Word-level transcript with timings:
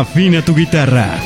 Afina 0.00 0.40
tu 0.40 0.54
guitarra. 0.54 1.20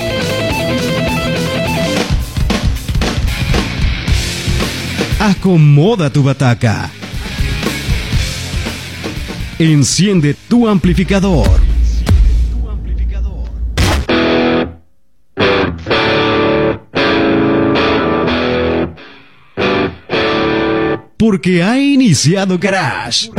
Acomoda 5.20 6.10
tu 6.10 6.24
bataca. 6.24 6.90
Enciende 9.60 10.34
tu 10.48 10.66
amplificador. 10.66 11.60
Porque 21.16 21.62
ha 21.62 21.78
iniciado 21.78 22.58
Garage. 22.58 23.30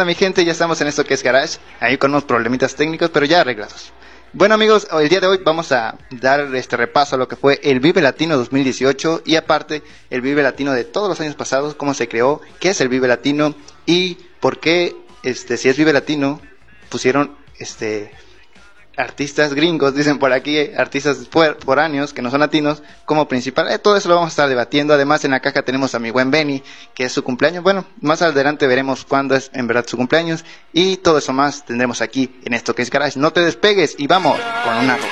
Onda 0.00 0.06
mi 0.06 0.14
gente? 0.14 0.46
Ya 0.46 0.52
estamos 0.52 0.80
en 0.80 0.88
esto 0.88 1.04
que 1.04 1.12
es 1.12 1.22
Garage, 1.22 1.58
ahí 1.78 1.98
con 1.98 2.10
unos 2.10 2.24
problemitas 2.24 2.74
técnicos, 2.74 3.10
pero 3.10 3.26
ya 3.26 3.42
arreglados. 3.42 3.92
Bueno 4.32 4.54
amigos, 4.54 4.88
el 4.98 5.10
día 5.10 5.20
de 5.20 5.26
hoy 5.26 5.40
vamos 5.44 5.72
a 5.72 5.98
dar 6.10 6.54
este 6.54 6.78
repaso 6.78 7.16
a 7.16 7.18
lo 7.18 7.28
que 7.28 7.36
fue 7.36 7.60
el 7.62 7.80
Vive 7.80 8.00
Latino 8.00 8.38
2018 8.38 9.22
y 9.26 9.36
aparte 9.36 9.82
el 10.08 10.22
Vive 10.22 10.42
Latino 10.42 10.72
de 10.72 10.84
todos 10.84 11.10
los 11.10 11.20
años 11.20 11.34
pasados, 11.34 11.74
cómo 11.74 11.92
se 11.92 12.08
creó, 12.08 12.40
qué 12.60 12.70
es 12.70 12.80
el 12.80 12.88
Vive 12.88 13.08
Latino 13.08 13.54
y 13.84 14.16
por 14.40 14.58
qué, 14.58 14.96
este, 15.22 15.58
si 15.58 15.68
es 15.68 15.76
Vive 15.76 15.92
Latino, 15.92 16.40
pusieron 16.88 17.36
este 17.58 18.10
artistas 18.96 19.54
gringos, 19.54 19.94
dicen 19.94 20.18
por 20.18 20.32
aquí, 20.32 20.58
artistas 20.76 21.28
foráneos 21.60 22.12
que 22.12 22.22
no 22.22 22.30
son 22.30 22.40
latinos, 22.40 22.82
como 23.04 23.28
principal. 23.28 23.70
Eh, 23.70 23.78
todo 23.78 23.96
eso 23.96 24.08
lo 24.08 24.16
vamos 24.16 24.28
a 24.28 24.30
estar 24.30 24.48
debatiendo. 24.48 24.94
Además, 24.94 25.24
en 25.24 25.32
la 25.32 25.40
caja 25.40 25.62
tenemos 25.62 25.94
a 25.94 25.98
mi 25.98 26.10
buen 26.10 26.30
Benny, 26.30 26.62
que 26.94 27.04
es 27.04 27.12
su 27.12 27.24
cumpleaños. 27.24 27.62
Bueno, 27.62 27.84
más 28.00 28.22
adelante 28.22 28.66
veremos 28.66 29.04
cuándo 29.04 29.34
es 29.34 29.50
en 29.54 29.66
verdad 29.66 29.86
su 29.86 29.96
cumpleaños. 29.96 30.44
Y 30.72 30.98
todo 30.98 31.18
eso 31.18 31.32
más 31.32 31.64
tendremos 31.64 32.02
aquí 32.02 32.38
en 32.44 32.54
esto 32.54 32.74
que 32.74 32.82
es 32.82 32.90
Garage. 32.90 33.18
No 33.18 33.32
te 33.32 33.40
despegues 33.40 33.94
y 33.98 34.06
vamos 34.06 34.38
con 34.64 34.76
una 34.76 34.96
rola. 34.96 35.10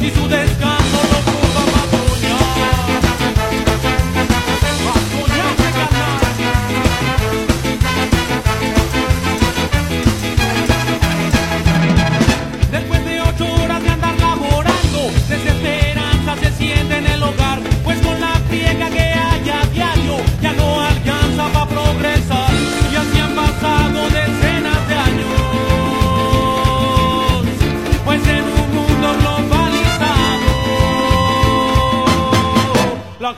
Y 0.00 0.10
su 0.10 0.28
descanso 0.28 0.77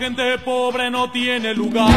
gente 0.01 0.39
pobre 0.39 0.91
no 0.91 1.11
tiene 1.11 1.53
lugar. 1.55 1.93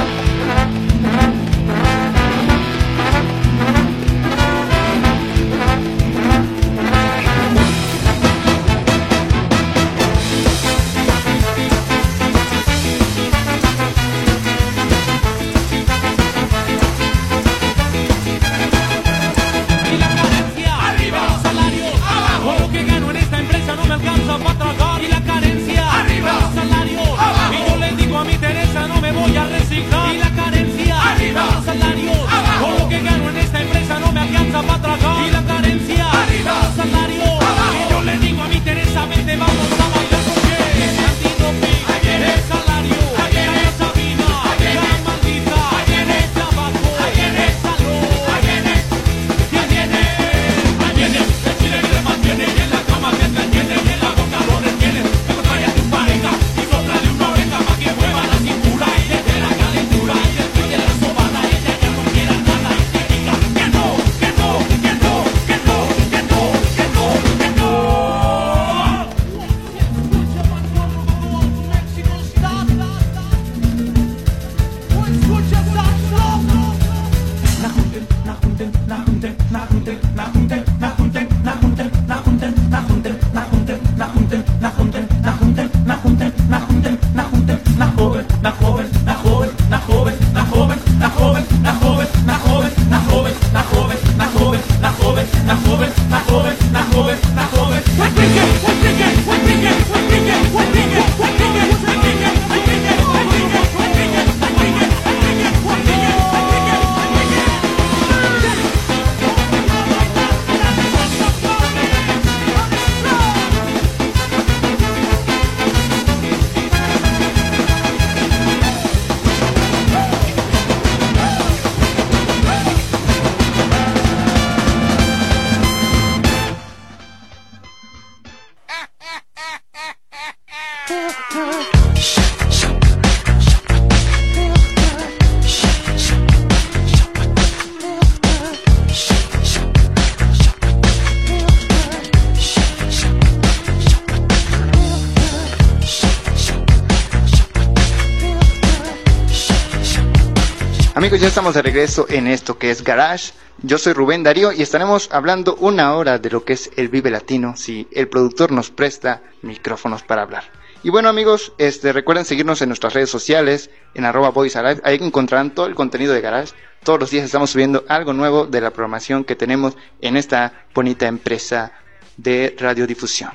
Estamos 151.34 151.56
de 151.56 151.64
regreso 151.64 152.06
en 152.10 152.28
esto 152.28 152.60
que 152.60 152.70
es 152.70 152.84
Garage. 152.84 153.34
Yo 153.64 153.80
soy 153.80 153.94
Rubén 153.94 154.22
Darío 154.22 154.52
y 154.52 154.62
estaremos 154.62 155.10
hablando 155.12 155.56
una 155.56 155.96
hora 155.96 156.20
de 156.20 156.30
lo 156.30 156.46
que 156.46 156.54
es 156.54 156.70
el 156.76 156.90
Vive 156.90 157.10
Latino 157.10 157.56
si 157.58 157.88
el 157.92 158.08
productor 158.08 158.52
nos 158.52 158.70
presta 158.70 159.24
micrófonos 159.42 160.04
para 160.04 160.22
hablar. 160.22 160.44
Y 160.84 160.92
bueno 160.92 161.10
amigos, 161.10 161.52
este, 161.58 161.92
recuerden 161.92 162.26
seguirnos 162.26 162.62
en 162.62 162.70
nuestras 162.70 162.94
redes 162.94 163.10
sociales, 163.10 163.72
en 163.96 164.06
arroba 164.06 164.30
Voice 164.30 164.60
Alive, 164.60 164.82
ahí 164.84 165.00
encontrarán 165.02 165.56
todo 165.56 165.66
el 165.66 165.74
contenido 165.74 166.14
de 166.14 166.22
Garage. 166.22 166.54
Todos 166.84 167.00
los 167.00 167.10
días 167.10 167.26
estamos 167.26 167.50
subiendo 167.50 167.84
algo 167.88 168.14
nuevo 168.14 168.46
de 168.46 168.62
la 168.62 168.70
programación 168.70 169.24
que 169.24 169.36
tenemos 169.36 169.76
en 170.02 170.18
esta 170.18 170.66
bonita 170.76 171.08
empresa 171.08 171.72
de 172.16 172.56
radiodifusión. 172.60 173.32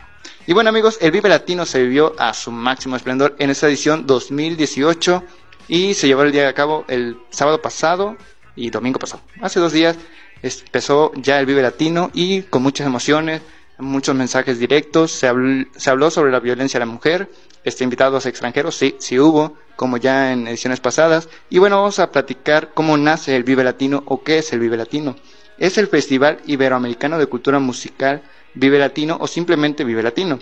Y 0.47 0.53
bueno 0.53 0.71
amigos, 0.71 0.99
el 1.01 1.11
Vive 1.11 1.29
Latino 1.29 1.67
se 1.67 1.83
vivió 1.83 2.15
a 2.17 2.33
su 2.33 2.53
máximo 2.53 2.95
esplendor 2.95 3.35
en 3.41 3.51
esta 3.51 3.67
edición 3.67 4.07
2018 4.07 5.25
y 5.69 5.95
se 5.95 6.07
llevó 6.07 6.23
el 6.23 6.33
día 6.33 6.49
a 6.49 6.55
cabo 6.55 6.85
el 6.89 7.19
sábado 7.31 7.63
pasado 7.63 8.17
y 8.57 8.71
domingo 8.71 8.99
pasado. 8.99 9.23
Hace 9.41 9.61
dos 9.61 9.73
días 9.73 9.97
empezó 10.43 11.13
ya 11.15 11.39
el 11.39 11.47
Vive 11.47 11.63
Latino 11.63 12.11
y 12.13 12.43
con 12.43 12.63
muchas 12.63 12.87
emociones, 12.87 13.43
muchos 13.79 14.15
mensajes 14.15 14.59
directos, 14.59 15.13
se 15.13 15.29
habló, 15.29 15.67
se 15.77 15.91
habló 15.91 16.11
sobre 16.11 16.33
la 16.33 16.41
violencia 16.41 16.79
a 16.79 16.81
la 16.81 16.87
mujer, 16.87 17.31
este, 17.65 17.85
invitados 17.85 18.27
extranjeros, 18.27 18.75
sí, 18.75 18.97
sí 18.99 19.19
hubo, 19.19 19.57
como 19.77 19.97
ya 19.97 20.33
en 20.33 20.49
ediciones 20.49 20.81
pasadas, 20.81 21.29
y 21.51 21.59
bueno, 21.59 21.77
vamos 21.77 21.99
a 21.99 22.11
platicar 22.11 22.71
cómo 22.75 22.97
nace 22.97 23.37
el 23.37 23.45
Vive 23.45 23.63
Latino 23.63 24.03
o 24.07 24.23
qué 24.23 24.39
es 24.39 24.53
el 24.53 24.61
Vive 24.61 24.77
Latino. 24.77 25.17
Es 25.59 25.77
el 25.77 25.89
Festival 25.89 26.39
Iberoamericano 26.47 27.19
de 27.19 27.27
Cultura 27.27 27.59
Musical 27.59 28.23
Vive 28.55 28.79
Latino 28.79 29.19
o 29.21 29.27
simplemente 29.27 29.85
Vive 29.85 30.03
Latino. 30.03 30.39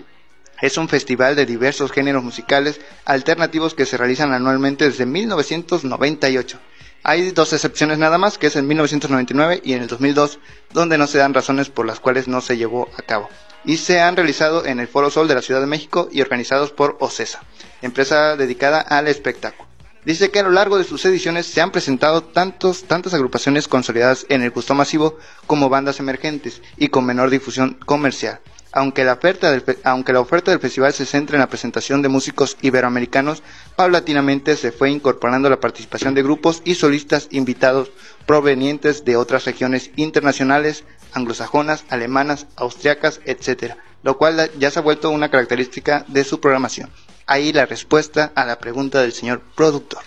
Es 0.61 0.77
un 0.77 0.89
festival 0.89 1.35
de 1.35 1.45
diversos 1.45 1.91
géneros 1.91 2.23
musicales 2.23 2.81
alternativos 3.05 3.75
que 3.75 3.85
se 3.85 3.95
realizan 3.95 4.33
anualmente 4.33 4.85
desde 4.85 5.05
1998. 5.05 6.59
Hay 7.03 7.29
dos 7.29 7.53
excepciones 7.53 7.99
nada 7.99 8.17
más, 8.17 8.39
que 8.39 8.47
es 8.47 8.55
en 8.55 8.67
1999 8.67 9.61
y 9.63 9.73
en 9.73 9.83
el 9.83 9.87
2002, 9.87 10.39
donde 10.73 10.97
no 10.97 11.05
se 11.05 11.19
dan 11.19 11.35
razones 11.35 11.69
por 11.69 11.85
las 11.85 11.99
cuales 11.99 12.27
no 12.27 12.41
se 12.41 12.57
llevó 12.57 12.89
a 12.97 13.03
cabo. 13.03 13.29
Y 13.65 13.77
se 13.77 13.99
han 13.99 14.15
realizado 14.15 14.65
en 14.65 14.79
el 14.79 14.87
Foro 14.87 15.11
Sol 15.11 15.27
de 15.27 15.35
la 15.35 15.43
Ciudad 15.43 15.61
de 15.61 15.67
México 15.67 16.09
y 16.11 16.21
organizados 16.21 16.71
por 16.71 16.97
OCESA, 16.99 17.43
empresa 17.83 18.35
dedicada 18.35 18.81
al 18.81 19.07
espectáculo. 19.07 19.69
Dice 20.05 20.31
que 20.31 20.39
a 20.39 20.43
lo 20.43 20.51
largo 20.51 20.77
de 20.77 20.85
sus 20.85 21.05
ediciones 21.05 21.45
se 21.45 21.61
han 21.61 21.71
presentado 21.71 22.23
tantos, 22.23 22.85
tantas 22.85 23.13
agrupaciones 23.13 23.67
consolidadas 23.67 24.25
en 24.29 24.41
el 24.41 24.51
gusto 24.51 24.73
masivo 24.73 25.17
como 25.45 25.69
bandas 25.69 25.99
emergentes 25.99 26.61
y 26.77 26.87
con 26.87 27.05
menor 27.05 27.29
difusión 27.29 27.77
comercial 27.85 28.39
aunque 28.71 29.03
la, 29.03 29.13
oferta 29.13 29.51
del, 29.51 29.63
aunque 29.83 30.13
la 30.13 30.19
oferta 30.19 30.51
del 30.51 30.59
festival 30.59 30.93
se 30.93 31.05
centra 31.05 31.35
en 31.35 31.41
la 31.41 31.49
presentación 31.49 32.01
de 32.01 32.09
músicos 32.09 32.57
iberoamericanos, 32.61 33.43
paulatinamente 33.75 34.55
se 34.55 34.71
fue 34.71 34.89
incorporando 34.91 35.49
la 35.49 35.59
participación 35.59 36.13
de 36.13 36.23
grupos 36.23 36.61
y 36.65 36.75
solistas 36.75 37.27
invitados 37.31 37.91
provenientes 38.25 39.05
de 39.05 39.15
otras 39.15 39.45
regiones 39.45 39.91
internacionales, 39.95 40.83
anglosajonas, 41.13 41.85
alemanas, 41.89 42.47
austriacas, 42.55 43.21
etc., 43.25 43.75
lo 44.03 44.17
cual 44.17 44.51
ya 44.59 44.69
se 44.71 44.79
ha 44.79 44.83
vuelto 44.83 45.09
una 45.09 45.29
característica 45.31 46.05
de 46.07 46.23
su 46.23 46.39
programación. 46.39 46.89
Ahí 47.25 47.51
la 47.51 47.65
respuesta 47.65 48.31
a 48.35 48.45
la 48.45 48.59
pregunta 48.59 49.01
del 49.01 49.11
señor 49.11 49.41
productor. 49.55 50.03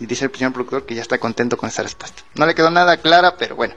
Y 0.00 0.06
dice 0.06 0.26
el 0.26 0.34
señor 0.34 0.52
productor 0.52 0.86
que 0.86 0.94
ya 0.94 1.02
está 1.02 1.18
contento 1.18 1.56
con 1.56 1.68
esa 1.68 1.82
respuesta. 1.82 2.22
No 2.34 2.46
le 2.46 2.54
quedó 2.54 2.70
nada 2.70 2.96
clara, 2.98 3.36
pero 3.36 3.56
bueno, 3.56 3.74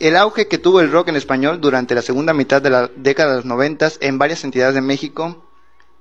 el 0.00 0.16
auge 0.16 0.48
que 0.48 0.58
tuvo 0.58 0.80
el 0.80 0.92
rock 0.92 1.08
en 1.08 1.16
español 1.16 1.60
durante 1.60 1.94
la 1.94 2.02
segunda 2.02 2.32
mitad 2.32 2.62
de 2.62 2.70
la 2.70 2.90
década 2.96 3.30
de 3.30 3.36
los 3.36 3.44
noventas 3.44 3.98
en 4.00 4.18
varias 4.18 4.44
entidades 4.44 4.74
de 4.74 4.80
México 4.80 5.44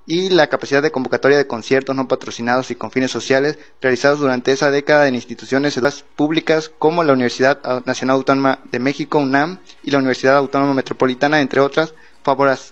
y 0.06 0.30
la 0.30 0.48
capacidad 0.48 0.82
de 0.82 0.92
convocatoria 0.92 1.38
de 1.38 1.48
conciertos 1.48 1.96
no 1.96 2.08
patrocinados 2.08 2.72
y 2.72 2.76
con 2.76 2.92
fines 2.92 3.12
sociales 3.12 3.60
realizados 3.82 4.20
durante 4.20 4.54
esa 4.54 4.72
década 4.72 5.08
en 5.08 5.16
instituciones 5.16 5.78
públicas 6.16 6.72
como 6.80 7.04
la 7.04 7.14
Universidad 7.14 7.60
Nacional 7.86 8.16
Autónoma 8.16 8.60
de 8.72 8.80
México, 8.80 9.20
UNAM, 9.20 9.60
y 9.84 9.92
la 9.92 9.98
Universidad 9.98 10.38
Autónoma 10.38 10.74
Metropolitana, 10.74 11.42
entre 11.42 11.60
otras, 11.60 11.94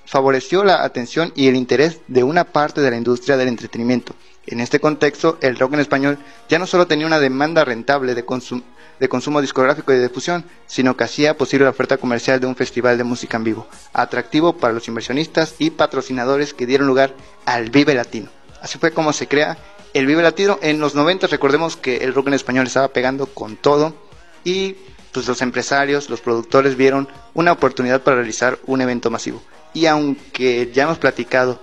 favoreció 0.05 0.63
la 0.63 0.83
atención 0.83 1.33
y 1.35 1.47
el 1.47 1.55
interés 1.57 1.99
de 2.07 2.23
una 2.23 2.45
parte 2.45 2.79
de 2.79 2.91
la 2.91 2.97
industria 2.97 3.35
del 3.35 3.49
entretenimiento. 3.49 4.15
En 4.47 4.61
este 4.61 4.79
contexto, 4.79 5.37
el 5.41 5.57
rock 5.57 5.73
en 5.73 5.79
español 5.81 6.17
ya 6.47 6.59
no 6.59 6.67
solo 6.67 6.87
tenía 6.87 7.07
una 7.07 7.19
demanda 7.19 7.65
rentable 7.65 8.15
de, 8.15 8.23
consumo 8.23 8.63
de 8.99 9.09
consumo 9.09 9.41
discográfico 9.41 9.91
y 9.91 9.97
de 9.97 10.07
difusión, 10.07 10.45
sino 10.67 10.95
que 10.95 11.03
hacía 11.03 11.37
posible 11.37 11.65
la 11.65 11.71
oferta 11.71 11.97
comercial 11.97 12.39
de 12.39 12.47
un 12.47 12.55
festival 12.55 12.97
de 12.97 13.03
música 13.03 13.37
en 13.37 13.43
vivo, 13.43 13.67
atractivo 13.93 14.57
para 14.57 14.73
los 14.73 14.87
inversionistas 14.87 15.55
y 15.59 15.71
patrocinadores 15.71 16.53
que 16.53 16.65
dieron 16.65 16.87
lugar 16.87 17.13
al 17.45 17.69
Vive 17.69 17.93
Latino. 17.93 18.29
Así 18.61 18.77
fue 18.77 18.91
como 18.91 19.13
se 19.13 19.27
crea 19.27 19.57
el 19.93 20.05
Vive 20.07 20.23
Latino. 20.23 20.59
En 20.61 20.79
los 20.79 20.95
90 20.95 21.27
recordemos 21.27 21.77
que 21.77 21.97
el 21.97 22.13
rock 22.13 22.27
en 22.27 22.33
español 22.33 22.67
estaba 22.67 22.89
pegando 22.89 23.27
con 23.27 23.57
todo 23.57 23.95
y 24.43 24.75
pues 25.11 25.27
los 25.27 25.41
empresarios, 25.41 26.09
los 26.09 26.19
productores 26.19 26.75
vieron 26.75 27.07
una 27.33 27.53
oportunidad 27.53 28.01
para 28.01 28.17
realizar 28.17 28.59
un 28.65 28.81
evento 28.81 29.09
masivo. 29.09 29.41
Y 29.73 29.85
aunque 29.85 30.71
ya 30.73 30.83
hemos 30.83 30.97
platicado 30.97 31.59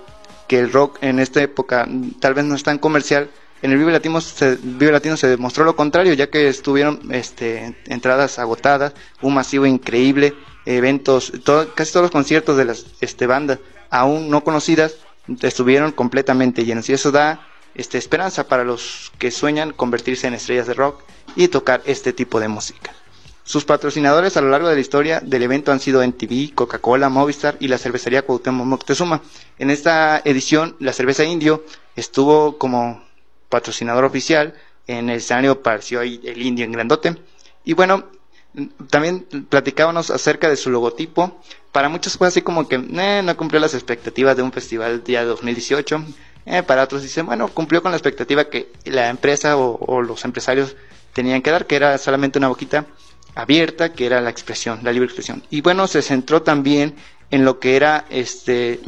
que 0.47 0.59
el 0.59 0.71
rock 0.71 0.97
en 1.01 1.19
esta 1.19 1.41
época 1.41 1.87
tal 2.19 2.33
vez 2.33 2.45
no 2.45 2.55
es 2.55 2.63
tan 2.63 2.79
comercial, 2.79 3.29
en 3.63 3.71
el 3.71 3.77
Vive 3.77 3.93
Latino 3.93 4.19
se, 4.19 4.57
Vive 4.61 4.91
Latino 4.91 5.15
se 5.15 5.27
demostró 5.27 5.63
lo 5.63 5.75
contrario, 5.75 6.13
ya 6.13 6.29
que 6.29 6.49
estuvieron 6.49 6.99
este, 7.11 7.77
entradas 7.85 8.37
agotadas, 8.37 8.93
un 9.21 9.33
masivo 9.33 9.65
increíble, 9.65 10.35
eventos, 10.65 11.31
casi 11.73 11.93
todos 11.93 12.03
los 12.03 12.11
conciertos 12.11 12.57
de 12.57 12.65
las 12.65 12.85
este, 12.99 13.25
bandas 13.25 13.59
aún 13.89 14.29
no 14.29 14.43
conocidas 14.43 14.95
estuvieron 15.41 15.93
completamente 15.93 16.65
llenos 16.65 16.89
y 16.89 16.93
eso 16.93 17.11
da 17.11 17.47
este, 17.73 17.97
esperanza 17.97 18.49
para 18.49 18.65
los 18.65 19.13
que 19.17 19.31
sueñan 19.31 19.71
convertirse 19.71 20.27
en 20.27 20.33
estrellas 20.33 20.67
de 20.67 20.73
rock 20.73 21.01
y 21.37 21.47
tocar 21.47 21.81
este 21.85 22.11
tipo 22.11 22.41
de 22.41 22.49
música. 22.49 22.91
Sus 23.45 23.63
patrocinadores 23.63 24.35
a 24.35 24.41
lo 24.41 24.49
largo 24.49 24.67
de 24.67 24.75
la 24.75 24.81
historia 24.81 25.21
del 25.21 25.43
evento 25.43 25.71
han 25.71 25.79
sido 25.79 26.03
NTV, 26.03 26.53
Coca-Cola, 26.53 27.07
Movistar 27.09 27.55
y 27.61 27.69
la 27.69 27.77
cervecería 27.77 28.23
Cuauhtémoc 28.23 28.65
Moctezuma. 28.65 29.21
En 29.57 29.69
esta 29.69 30.21
edición, 30.25 30.75
la 30.79 30.91
cerveza 30.91 31.23
Indio 31.23 31.63
estuvo 31.95 32.57
como 32.57 33.03
patrocinador 33.53 34.03
oficial. 34.03 34.55
En 34.87 35.09
el 35.11 35.17
escenario 35.17 35.51
apareció 35.51 35.99
ahí 35.99 36.19
el 36.23 36.41
indio 36.41 36.65
en 36.65 36.71
grandote. 36.71 37.15
Y 37.63 37.73
bueno, 37.73 38.05
también 38.89 39.27
platicábamos 39.47 40.09
acerca 40.09 40.49
de 40.49 40.55
su 40.55 40.71
logotipo. 40.71 41.39
Para 41.71 41.87
muchos 41.87 42.17
fue 42.17 42.27
así 42.27 42.41
como 42.41 42.67
que 42.67 42.75
eh, 42.75 43.21
no 43.23 43.37
cumplió 43.37 43.61
las 43.61 43.75
expectativas 43.75 44.35
de 44.35 44.41
un 44.41 44.51
festival 44.51 45.03
día 45.03 45.23
2018. 45.23 46.03
Eh, 46.47 46.63
para 46.63 46.83
otros 46.83 47.03
dicen, 47.03 47.27
bueno, 47.27 47.47
cumplió 47.47 47.83
con 47.83 47.91
la 47.91 47.97
expectativa 47.97 48.45
que 48.45 48.71
la 48.85 49.09
empresa 49.09 49.55
o, 49.55 50.01
los 50.01 50.25
empresarios 50.25 50.75
tenían 51.13 51.43
que 51.43 51.51
dar, 51.51 51.67
que 51.67 51.75
era 51.75 51.97
solamente 51.99 52.39
una 52.39 52.47
boquita 52.47 52.87
abierta, 53.35 53.93
que 53.93 54.07
era 54.07 54.19
la 54.19 54.31
expresión, 54.31 54.79
la 54.81 54.91
libre 54.91 55.05
expresión. 55.05 55.43
Y 55.51 55.61
bueno, 55.61 55.85
se 55.85 56.01
centró 56.01 56.41
también 56.41 56.95
en 57.33 57.45
lo 57.45 57.59
que 57.59 57.75
era, 57.75 58.05
este, 58.11 58.79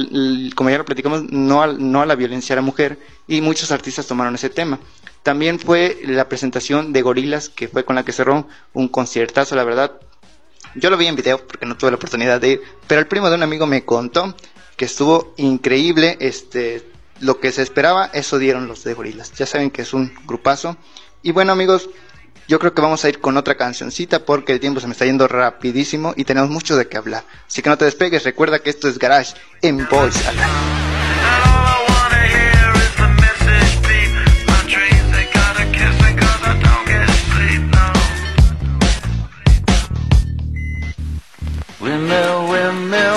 como 0.54 0.70
ya 0.70 0.78
lo 0.78 0.84
platicamos, 0.84 1.24
no 1.32 1.66
no 1.66 2.02
a 2.02 2.06
la 2.06 2.14
violencia 2.14 2.52
a 2.52 2.56
la 2.56 2.62
mujer, 2.62 2.96
y 3.26 3.40
muchos 3.40 3.72
artistas 3.72 4.06
tomaron 4.06 4.36
ese 4.36 4.50
tema. 4.50 4.78
También 5.24 5.58
fue 5.58 5.98
la 6.04 6.28
presentación 6.28 6.92
de 6.92 7.02
Gorilas, 7.02 7.48
que 7.48 7.66
fue 7.66 7.84
con 7.84 7.96
la 7.96 8.04
que 8.04 8.12
cerró 8.12 8.46
un 8.72 8.86
conciertazo, 8.86 9.56
la 9.56 9.64
verdad. 9.64 9.98
Yo 10.76 10.90
lo 10.90 10.96
vi 10.96 11.06
en 11.08 11.16
video 11.16 11.44
porque 11.44 11.66
no 11.66 11.76
tuve 11.76 11.90
la 11.90 11.96
oportunidad 11.96 12.40
de 12.40 12.50
ir, 12.50 12.62
pero 12.86 13.00
el 13.00 13.08
primo 13.08 13.28
de 13.30 13.34
un 13.34 13.42
amigo 13.42 13.66
me 13.66 13.84
contó 13.84 14.36
que 14.76 14.84
estuvo 14.84 15.34
increíble, 15.38 16.16
este, 16.20 16.88
lo 17.18 17.40
que 17.40 17.50
se 17.50 17.62
esperaba, 17.62 18.10
eso 18.12 18.38
dieron 18.38 18.68
los 18.68 18.84
de 18.84 18.94
Gorilas. 18.94 19.32
Ya 19.32 19.46
saben 19.46 19.72
que 19.72 19.82
es 19.82 19.92
un 19.92 20.14
grupazo. 20.24 20.76
Y 21.20 21.32
bueno 21.32 21.50
amigos, 21.50 21.90
yo 22.48 22.58
creo 22.58 22.74
que 22.74 22.82
vamos 22.82 23.04
a 23.04 23.08
ir 23.08 23.20
con 23.20 23.36
otra 23.36 23.56
cancioncita 23.56 24.24
porque 24.24 24.52
el 24.52 24.60
tiempo 24.60 24.80
se 24.80 24.86
me 24.86 24.92
está 24.92 25.04
yendo 25.04 25.26
rapidísimo 25.28 26.14
y 26.16 26.24
tenemos 26.24 26.50
mucho 26.50 26.76
de 26.76 26.88
qué 26.88 26.96
hablar. 26.96 27.24
Así 27.46 27.62
que 27.62 27.70
no 27.70 27.78
te 27.78 27.84
despegues, 27.84 28.24
recuerda 28.24 28.58
que 28.58 28.70
esto 28.70 28.88
es 28.88 28.98
Garage 28.98 29.34
en 29.62 29.86
Voice 29.88 30.20
Windmill, 41.80 43.16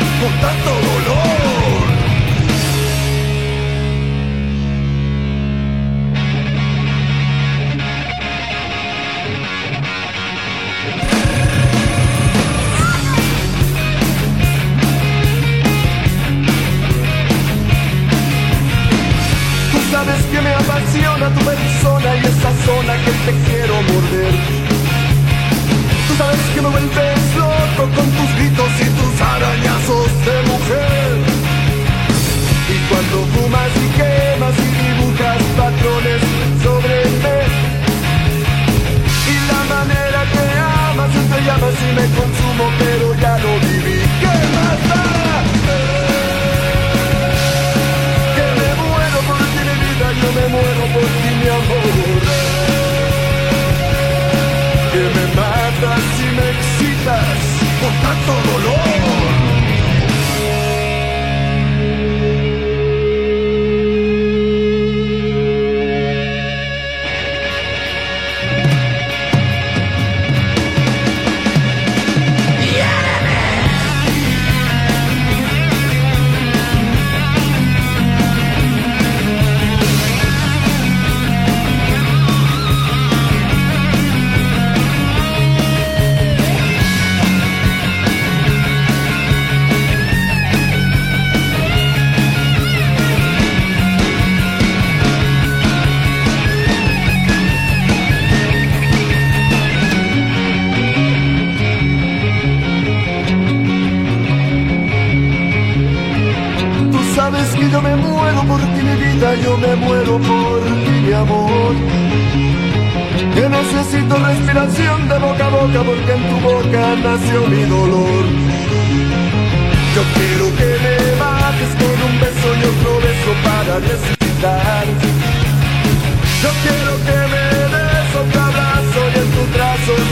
con 0.21 0.31
tanto 0.39 0.69
dolor. 0.69 1.81
Tú 19.71 19.79
sabes 19.91 20.21
que 20.31 20.41
me 20.41 20.53
apasiona 20.53 21.29
tu 21.29 21.45
persona 21.45 22.15
y 22.15 22.19
esa 22.19 22.51
zona 22.65 22.93
que 23.05 23.11
te 23.25 23.33
quiero 23.49 23.73
morder. 23.81 24.33
Tú 26.07 26.13
sabes 26.15 26.39
que 26.53 26.61
me 26.61 26.69
vuelves 26.69 27.10
me 41.93 42.05
consumo, 42.15 42.69
pero 42.79 43.13
ya 43.15 43.37
lo 43.39 43.59
viví. 43.59 44.00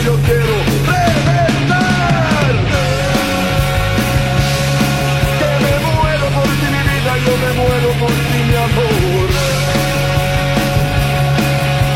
Yo 0.06 0.14
quiero 0.26 0.56
reventar. 0.92 2.54
Que 5.40 5.52
me 5.64 5.74
muero 5.86 6.26
por 6.36 6.50
ti 6.60 6.68
mi 6.76 6.82
vida, 6.90 7.12
yo 7.26 7.34
me 7.44 7.52
muero 7.60 7.90
por 8.02 8.16
ti 8.30 8.40
mi 8.50 8.56
amor. 8.68 9.30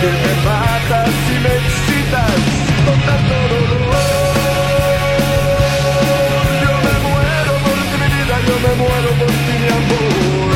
Que 0.01 0.09
me 0.23 0.33
matas 0.47 1.13
y 1.33 1.37
me 1.43 1.51
excitas 1.61 2.39
con 2.85 2.97
tanto 3.07 3.35
dolor. 3.53 3.93
Yo 6.63 6.73
me 6.85 6.95
muero 7.07 7.53
por 7.65 7.77
ti 7.89 7.95
mi 8.01 8.07
vida, 8.15 8.35
yo 8.47 8.55
me 8.65 8.73
muero 8.81 9.09
por 9.19 9.33
ti 9.45 9.53
mi 9.63 9.69
amor. 9.79 10.51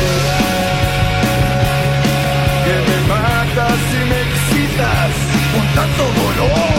Que 2.64 2.76
me 2.88 2.98
matas 3.12 3.80
y 3.96 4.00
me 4.10 4.18
excitas 4.26 5.10
con 5.54 5.66
tanto 5.76 6.04
dolor. 6.20 6.77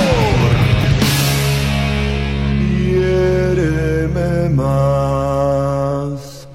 Más 4.55 6.47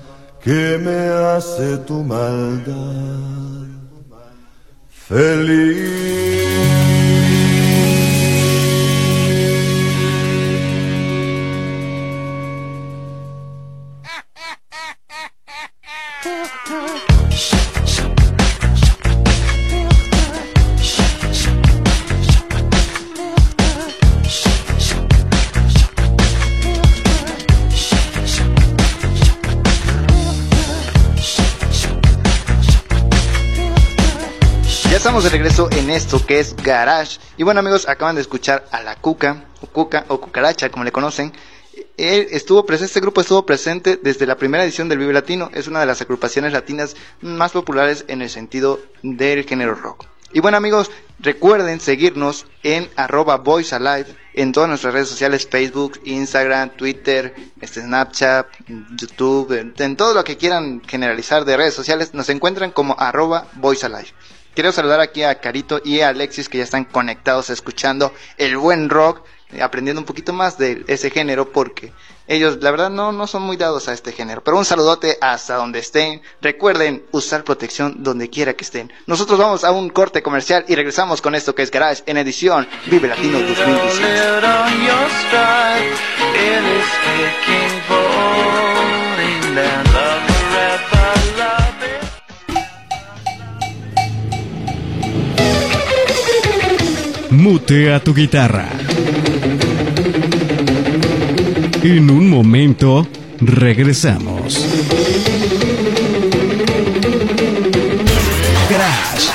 que 0.43 0.79
me 0.79 1.09
hace 1.09 1.79
tu 1.79 2.03
maldad 2.03 2.75
feliz. 5.09 6.04
Regreso 35.35 35.69
en 35.73 35.91
esto 35.91 36.25
que 36.25 36.39
es 36.39 36.55
Garage. 36.55 37.19
Y 37.37 37.43
bueno 37.43 37.59
amigos, 37.59 37.89
acaban 37.89 38.15
de 38.15 38.21
escuchar 38.21 38.67
a 38.71 38.85
la 38.85 38.95
Cuca, 38.95 39.47
o 39.63 39.67
Cuca, 39.67 40.05
o 40.07 40.21
Cucaracha, 40.21 40.71
como 40.71 40.85
le 40.85 40.93
conocen. 40.93 41.33
Él 41.97 42.29
estuvo 42.31 42.65
este 42.73 43.01
grupo 43.01 43.21
estuvo 43.21 43.45
presente 43.45 43.99
desde 44.01 44.29
la 44.29 44.37
primera 44.37 44.63
edición 44.63 44.89
del 44.89 44.99
Vive 44.99 45.13
Latino. 45.13 45.51
Es 45.53 45.67
una 45.67 45.81
de 45.81 45.87
las 45.87 46.01
agrupaciones 46.01 46.53
latinas 46.53 46.95
más 47.21 47.51
populares 47.51 48.05
en 48.07 48.23
el 48.23 48.31
sentido 48.31 48.79
del 49.03 49.43
género 49.43 49.75
rock. 49.75 50.07
Y 50.33 50.39
bueno 50.39 50.57
amigos, 50.57 50.93
recuerden 51.19 51.81
seguirnos 51.81 52.47
en 52.63 52.89
arroba 52.95 53.39
Voice 53.39 53.75
Alive 53.75 54.15
en 54.35 54.53
todas 54.53 54.69
nuestras 54.69 54.95
redes 54.95 55.09
sociales, 55.09 55.49
Facebook, 55.51 56.01
Instagram, 56.05 56.71
Twitter, 56.77 57.35
este 57.61 57.81
Snapchat, 57.81 58.47
YouTube, 58.97 59.51
en, 59.59 59.75
en 59.79 59.97
todo 59.97 60.15
lo 60.15 60.23
que 60.23 60.37
quieran 60.37 60.81
generalizar 60.87 61.45
de 61.45 61.57
redes 61.57 61.75
sociales, 61.75 62.15
nos 62.15 62.29
encuentran 62.29 62.71
como 62.71 62.95
arroba 63.01 63.49
Voice 63.55 63.85
Alive. 63.85 64.13
Quiero 64.55 64.71
saludar 64.71 65.01
aquí 65.01 65.23
a 65.25 65.41
Carito 65.41 65.81
y 65.85 66.01
a 66.01 66.09
Alexis 66.09 66.49
que 66.49 66.59
ya 66.59 66.65
están 66.65 66.85
conectados 66.85 67.51
escuchando 67.51 68.13
el 68.39 68.57
buen 68.57 68.89
rock, 68.89 69.23
eh, 69.51 69.63
aprendiendo 69.63 70.01
un 70.01 70.07
poquito 70.07 70.33
más 70.33 70.59
de 70.59 70.85
ese 70.87 71.11
género 71.11 71.51
porque 71.51 71.93
ellos 72.29 72.59
la 72.61 72.71
verdad 72.71 72.89
no, 72.89 73.11
no 73.11 73.27
son 73.27 73.43
muy 73.43 73.57
dados 73.57 73.89
a 73.89 73.93
este 73.93 74.13
género. 74.13 74.45
Pero 74.45 74.57
un 74.57 74.65
saludote 74.65 75.19
hasta 75.21 75.57
donde 75.57 75.81
estén. 75.81 76.23
Recuerden 76.41 77.05
usar 77.11 77.43
protección 77.43 78.05
donde 78.05 78.31
quiera 78.31 78.55
que 78.55 78.63
estén. 78.65 78.93
Nosotros 79.07 79.39
vamos 79.41 79.65
a 79.65 79.73
un 79.73 79.91
corte 79.91 80.23
comercial 80.23 80.65
y 80.69 80.77
regresamos 80.77 81.21
con 81.21 81.35
esto 81.35 81.55
que 81.55 81.63
es 81.63 81.71
Garage 81.73 82.05
en 82.07 82.17
edición 82.17 82.69
Vive 82.87 83.09
Latino 83.09 83.41
2016. 83.41 84.01
Mutea 97.45 98.01
tu 98.01 98.15
guitarra. 98.15 98.71
En 101.83 102.11
un 102.11 102.31
momento, 102.31 103.07
Regresamos. 103.39 104.67
Garage. 108.71 109.29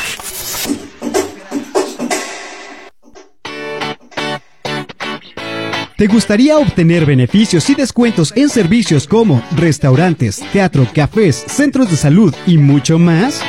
¿Te 5.96 6.08
gustaría 6.08 6.58
obtener 6.58 7.06
beneficios 7.06 7.70
y 7.70 7.76
descuentos 7.76 8.34
en 8.36 8.50
servicios 8.50 9.06
como 9.06 9.44
restaurantes, 9.56 10.42
teatro, 10.52 10.88
cafés, 10.96 11.36
centros 11.48 11.92
de 11.92 11.98
salud 11.98 12.34
y 12.48 12.58
mucho 12.58 12.98
más? 12.98 13.44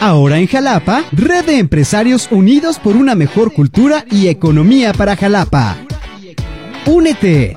Ahora 0.00 0.38
en 0.38 0.46
Jalapa, 0.46 1.04
Red 1.12 1.46
de 1.46 1.58
Empresarios 1.58 2.28
Unidos 2.30 2.78
por 2.78 2.96
una 2.96 3.14
mejor 3.14 3.52
cultura 3.52 4.04
y 4.10 4.28
economía 4.28 4.92
para 4.92 5.16
Jalapa. 5.16 5.76
Únete. 6.86 7.56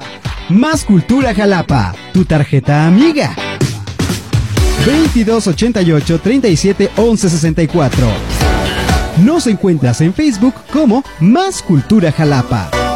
Más 0.50 0.86
Cultura 0.86 1.34
Jalapa, 1.36 1.94
tu 2.14 2.24
tarjeta 2.24 2.88
amiga. 2.88 3.36
2288 4.86 6.20
37 6.20 6.92
11 6.96 7.30
64. 7.30 8.08
Nos 9.26 9.48
encuentras 9.48 10.00
en 10.02 10.14
Facebook 10.14 10.54
como 10.72 11.04
Más 11.20 11.62
Cultura 11.62 12.12
Jalapa. 12.12 12.87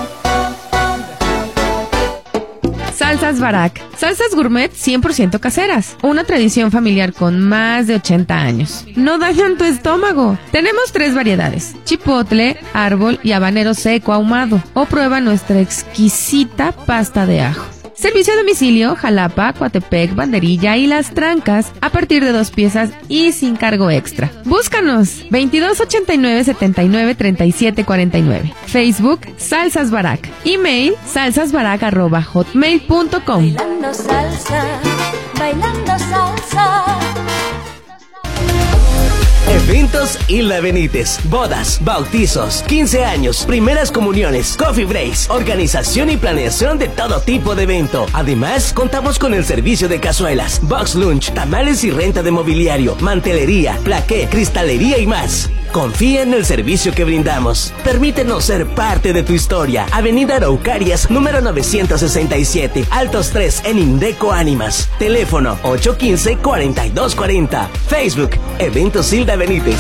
Salsas 3.01 3.39
Barak. 3.39 3.81
Salsas 3.97 4.35
gourmet 4.35 4.71
100% 4.71 5.39
caseras. 5.39 5.97
Una 6.03 6.23
tradición 6.23 6.69
familiar 6.69 7.13
con 7.13 7.41
más 7.41 7.87
de 7.87 7.95
80 7.95 8.37
años. 8.39 8.85
No 8.95 9.17
dañan 9.17 9.57
tu 9.57 9.63
estómago. 9.63 10.37
Tenemos 10.51 10.91
tres 10.91 11.15
variedades. 11.15 11.73
Chipotle, 11.83 12.57
árbol 12.73 13.19
y 13.23 13.31
habanero 13.31 13.73
seco 13.73 14.13
ahumado. 14.13 14.61
O 14.75 14.85
prueba 14.85 15.19
nuestra 15.19 15.59
exquisita 15.59 16.73
pasta 16.73 17.25
de 17.25 17.41
ajo. 17.41 17.65
Servicio 18.01 18.33
a 18.33 18.37
domicilio, 18.37 18.95
Jalapa, 18.95 19.53
Coatepec, 19.53 20.15
Banderilla 20.15 20.75
y 20.75 20.87
Las 20.87 21.11
Trancas 21.11 21.71
a 21.81 21.91
partir 21.91 22.25
de 22.25 22.31
dos 22.31 22.49
piezas 22.49 22.89
y 23.07 23.31
sin 23.31 23.55
cargo 23.55 23.91
extra. 23.91 24.31
Búscanos 24.43 25.19
2289 25.29 26.43
79 26.43 27.13
37 27.13 27.85
49. 27.85 28.55
Facebook 28.65 29.19
Salsas 29.37 29.91
Barak. 29.91 30.27
Email 30.45 30.95
salsasbarak@hotmail.com. 31.05 33.53
Bailando 33.53 33.93
salsa, 33.93 34.65
bailando 35.37 35.99
salsa. 35.99 37.10
Eventos 39.91 40.17
Hilda 40.29 40.61
Benítez, 40.61 41.19
bodas, 41.25 41.79
bautizos, 41.83 42.63
15 42.63 43.03
años, 43.03 43.43
primeras 43.45 43.91
comuniones, 43.91 44.55
coffee 44.55 44.85
breaks, 44.85 45.29
organización 45.29 46.09
y 46.09 46.15
planeación 46.15 46.79
de 46.79 46.87
todo 46.87 47.19
tipo 47.19 47.55
de 47.55 47.63
evento. 47.63 48.05
Además, 48.13 48.71
contamos 48.71 49.19
con 49.19 49.33
el 49.33 49.43
servicio 49.43 49.89
de 49.89 49.99
cazuelas, 49.99 50.61
box 50.63 50.95
lunch, 50.95 51.33
tamales 51.33 51.83
y 51.83 51.91
renta 51.91 52.23
de 52.23 52.31
mobiliario, 52.31 52.95
mantelería, 53.01 53.77
plaqué, 53.83 54.29
cristalería 54.29 54.97
y 54.97 55.07
más. 55.07 55.49
Confía 55.71 56.23
en 56.23 56.33
el 56.33 56.45
servicio 56.45 56.93
que 56.93 57.05
brindamos. 57.05 57.73
Permítenos 57.83 58.43
ser 58.43 58.67
parte 58.67 59.13
de 59.13 59.23
tu 59.23 59.31
historia. 59.33 59.87
Avenida 59.91 60.35
Araucarias, 60.35 61.09
número 61.09 61.39
967, 61.39 62.85
Altos 62.89 63.29
3 63.31 63.61
en 63.65 63.79
Indeco 63.79 64.33
Ánimas. 64.33 64.89
Teléfono 64.99 65.57
815-4240. 65.63 67.69
Facebook, 67.87 68.31
Eventos 68.59 69.13
Hilda 69.13 69.37
Benítez. 69.37 69.79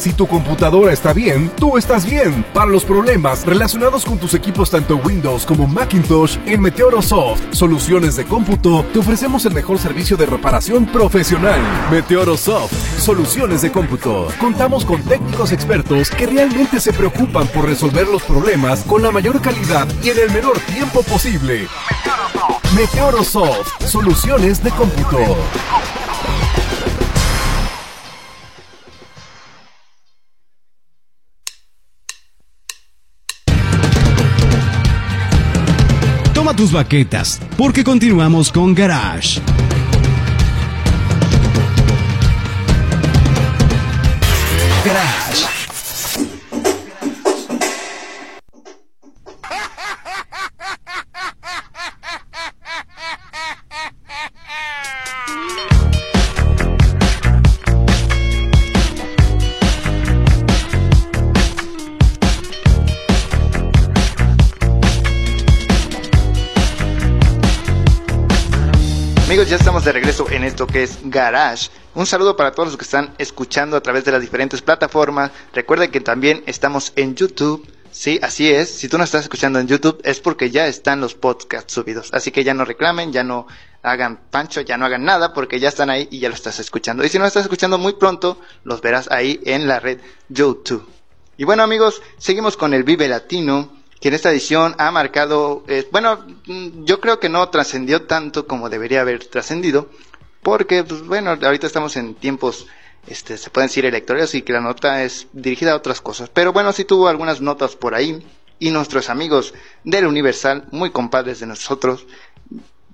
Si 0.02 0.14
tu 0.14 0.26
computadora 0.26 0.92
está 0.92 1.14
bien, 1.14 1.52
tú 1.58 1.78
estás 1.78 2.08
bien. 2.08 2.44
Para 2.56 2.72
los 2.72 2.84
problemas 2.84 3.46
relacionados 3.46 4.04
con 4.04 4.18
tus 4.18 4.34
equipos 4.34 4.72
tanto 4.72 4.96
Windows 4.96 5.46
como 5.46 5.68
Macintosh, 5.68 6.38
en 6.48 6.60
Meteorosoft, 6.60 7.54
soluciones 7.54 8.16
de 8.16 8.26
cómputo, 8.26 8.84
te 8.92 8.98
ofrecemos 8.98 9.46
el 9.46 9.54
mejor 9.54 9.78
servicio 9.78 10.18
de 10.18 10.26
reparación 10.26 10.88
profesional. 10.88 11.60
Meteorosoft, 11.92 12.74
soluciones 12.98 13.62
de 13.62 13.72
cómputo. 13.72 14.30
Contamos 14.40 14.86
con 14.86 15.04
técnicos 15.04 15.52
expertos 15.52 16.10
que 16.10 16.26
realmente 16.26 16.80
se 16.80 16.94
preocupan 16.94 17.46
por 17.50 17.66
resolver 17.66 18.08
los 18.08 18.24
problemas 18.24 18.84
con 18.86 19.04
la 19.04 19.12
mayor 19.12 19.40
calidad 19.40 19.88
y 20.04 20.10
en 20.10 20.18
el 20.18 20.32
menor 20.32 20.58
tiempo 20.62 21.04
posible. 21.04 21.68
Meteorosoft, 22.76 23.86
soluciones 23.86 24.64
de 24.64 24.72
cómputo. 24.72 25.38
Tus 36.56 36.72
baquetas, 36.74 37.40
porque 37.58 37.84
continuamos 37.84 38.52
con. 38.52 38.76
Garage. 38.76 39.40
Ya 69.52 69.58
estamos 69.58 69.84
de 69.84 69.92
regreso 69.92 70.32
en 70.32 70.46
esto 70.46 70.66
que 70.66 70.84
es 70.84 71.00
Garage. 71.04 71.72
Un 71.94 72.06
saludo 72.06 72.38
para 72.38 72.54
todos 72.54 72.70
los 72.70 72.78
que 72.78 72.86
están 72.86 73.14
escuchando 73.18 73.76
a 73.76 73.82
través 73.82 74.06
de 74.06 74.14
las 74.14 74.22
diferentes 74.22 74.62
plataformas. 74.62 75.30
Recuerden 75.54 75.92
que 75.92 76.00
también 76.00 76.42
estamos 76.46 76.94
en 76.96 77.16
YouTube. 77.16 77.68
Sí, 77.92 78.18
así 78.24 78.50
es. 78.50 78.70
Si 78.70 78.88
tú 78.88 78.98
no 78.98 79.04
estás 79.04 79.24
escuchando 79.24 79.60
en 79.60 79.68
YouTube 79.68 80.00
es 80.06 80.22
porque 80.22 80.52
ya 80.52 80.68
están 80.68 81.02
los 81.02 81.16
podcasts 81.16 81.74
subidos. 81.74 82.14
Así 82.14 82.32
que 82.32 82.46
ya 82.46 82.54
no 82.54 82.64
reclamen, 82.64 83.12
ya 83.12 83.26
no 83.26 83.46
hagan 83.84 84.22
pancho, 84.32 84.62
ya 84.62 84.78
no 84.78 84.86
hagan 84.86 85.04
nada 85.04 85.34
porque 85.34 85.60
ya 85.60 85.68
están 85.68 85.90
ahí 85.90 86.08
y 86.10 86.20
ya 86.20 86.30
lo 86.30 86.36
estás 86.36 86.62
escuchando. 86.62 87.04
Y 87.04 87.10
si 87.10 87.18
no 87.18 87.26
lo 87.26 87.28
estás 87.28 87.44
escuchando 87.44 87.78
muy 87.78 87.92
pronto, 87.92 88.40
los 88.64 88.80
verás 88.80 89.12
ahí 89.12 89.42
en 89.44 89.68
la 89.68 89.82
red 89.82 90.00
YouTube. 90.30 90.88
Y 91.36 91.44
bueno 91.44 91.64
amigos, 91.64 92.02
seguimos 92.18 92.56
con 92.56 92.74
el 92.74 92.86
Vive 92.86 93.10
Latino 93.10 93.81
que 94.02 94.10
en 94.10 94.16
esta 94.16 94.32
edición 94.32 94.76
ha 94.80 94.92
marcado, 94.92 95.64
eh, 95.68 95.88
bueno, 95.92 96.26
mm, 96.48 96.84
yo 96.84 97.00
creo 97.00 97.20
que 97.20 97.30
no 97.30 97.48
trascendió 97.50 98.04
tanto 98.08 98.48
como 98.48 98.70
debería 98.70 99.02
haber 99.02 99.24
trascendido, 99.26 99.90
porque, 100.42 100.84
pues 100.84 101.06
bueno, 101.06 101.38
ahorita 101.42 101.68
estamos 101.68 101.96
en 101.96 102.16
tiempos 102.16 102.68
este, 103.08 103.38
se 103.38 103.50
pueden 103.50 103.68
decir 103.68 103.86
electorales 103.86 104.36
y 104.36 104.42
que 104.42 104.54
la 104.54 104.62
nota 104.62 105.04
es 105.04 105.28
dirigida 105.34 105.72
a 105.72 105.76
otras 105.76 106.02
cosas. 106.02 106.30
Pero 106.30 106.54
bueno, 106.54 106.72
sí 106.74 106.86
tuvo 106.86 107.08
algunas 107.08 107.42
notas 107.42 107.76
por 107.76 107.96
ahí 107.96 108.24
y 108.60 108.72
nuestros 108.72 109.10
amigos 109.10 109.54
del 109.84 110.06
Universal, 110.06 110.66
muy 110.72 110.92
compadres 110.92 111.40
de 111.40 111.48
nosotros, 111.48 112.06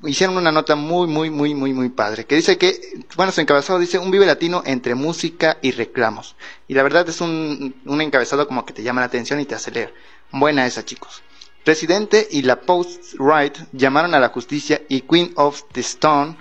hicieron 0.03 0.37
una 0.37 0.51
nota 0.51 0.75
muy, 0.75 1.07
muy, 1.07 1.29
muy, 1.29 1.53
muy, 1.55 1.73
muy 1.73 1.89
padre, 1.89 2.25
que 2.25 2.35
dice 2.35 2.57
que, 2.57 3.03
bueno, 3.15 3.31
su 3.31 3.41
encabezado 3.41 3.79
dice 3.79 3.97
un 3.97 4.11
vive 4.11 4.25
latino 4.25 4.63
entre 4.65 4.95
música 4.95 5.57
y 5.61 5.71
reclamos. 5.71 6.35
Y 6.67 6.73
la 6.73 6.83
verdad 6.83 7.07
es 7.09 7.19
un, 7.19 7.75
un 7.85 8.01
encabezado 8.01 8.47
como 8.47 8.65
que 8.65 8.73
te 8.73 8.83
llama 8.83 9.01
la 9.01 9.07
atención 9.07 9.39
y 9.39 9.45
te 9.45 9.55
hace 9.55 9.71
leer. 9.71 9.93
Buena 10.31 10.65
esa, 10.65 10.83
chicos. 10.83 11.23
Presidente 11.63 12.27
y 12.31 12.41
la 12.43 12.61
Post-Right 12.61 13.57
llamaron 13.71 14.13
a 14.13 14.19
la 14.19 14.29
justicia 14.29 14.81
y 14.87 15.01
Queen 15.01 15.33
of 15.35 15.63
the 15.71 15.81
Stone 15.81 16.37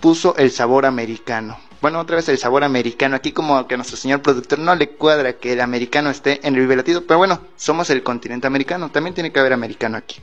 puso 0.00 0.36
el 0.36 0.50
sabor 0.50 0.86
americano. 0.86 1.58
Bueno, 1.80 2.00
otra 2.00 2.16
vez 2.16 2.28
el 2.28 2.38
sabor 2.38 2.64
americano. 2.64 3.16
Aquí 3.16 3.32
como 3.32 3.66
que 3.66 3.74
a 3.74 3.76
nuestro 3.76 3.96
señor 3.96 4.22
productor 4.22 4.58
no 4.58 4.74
le 4.74 4.90
cuadra 4.90 5.34
que 5.34 5.52
el 5.52 5.60
americano 5.60 6.10
esté 6.10 6.40
en 6.46 6.54
el 6.54 6.60
Vive 6.60 6.76
Latino, 6.76 7.02
pero 7.02 7.18
bueno, 7.18 7.40
somos 7.56 7.90
el 7.90 8.02
continente 8.02 8.46
americano, 8.46 8.90
también 8.90 9.14
tiene 9.14 9.32
que 9.32 9.40
haber 9.40 9.52
americano 9.52 9.98
aquí. 9.98 10.16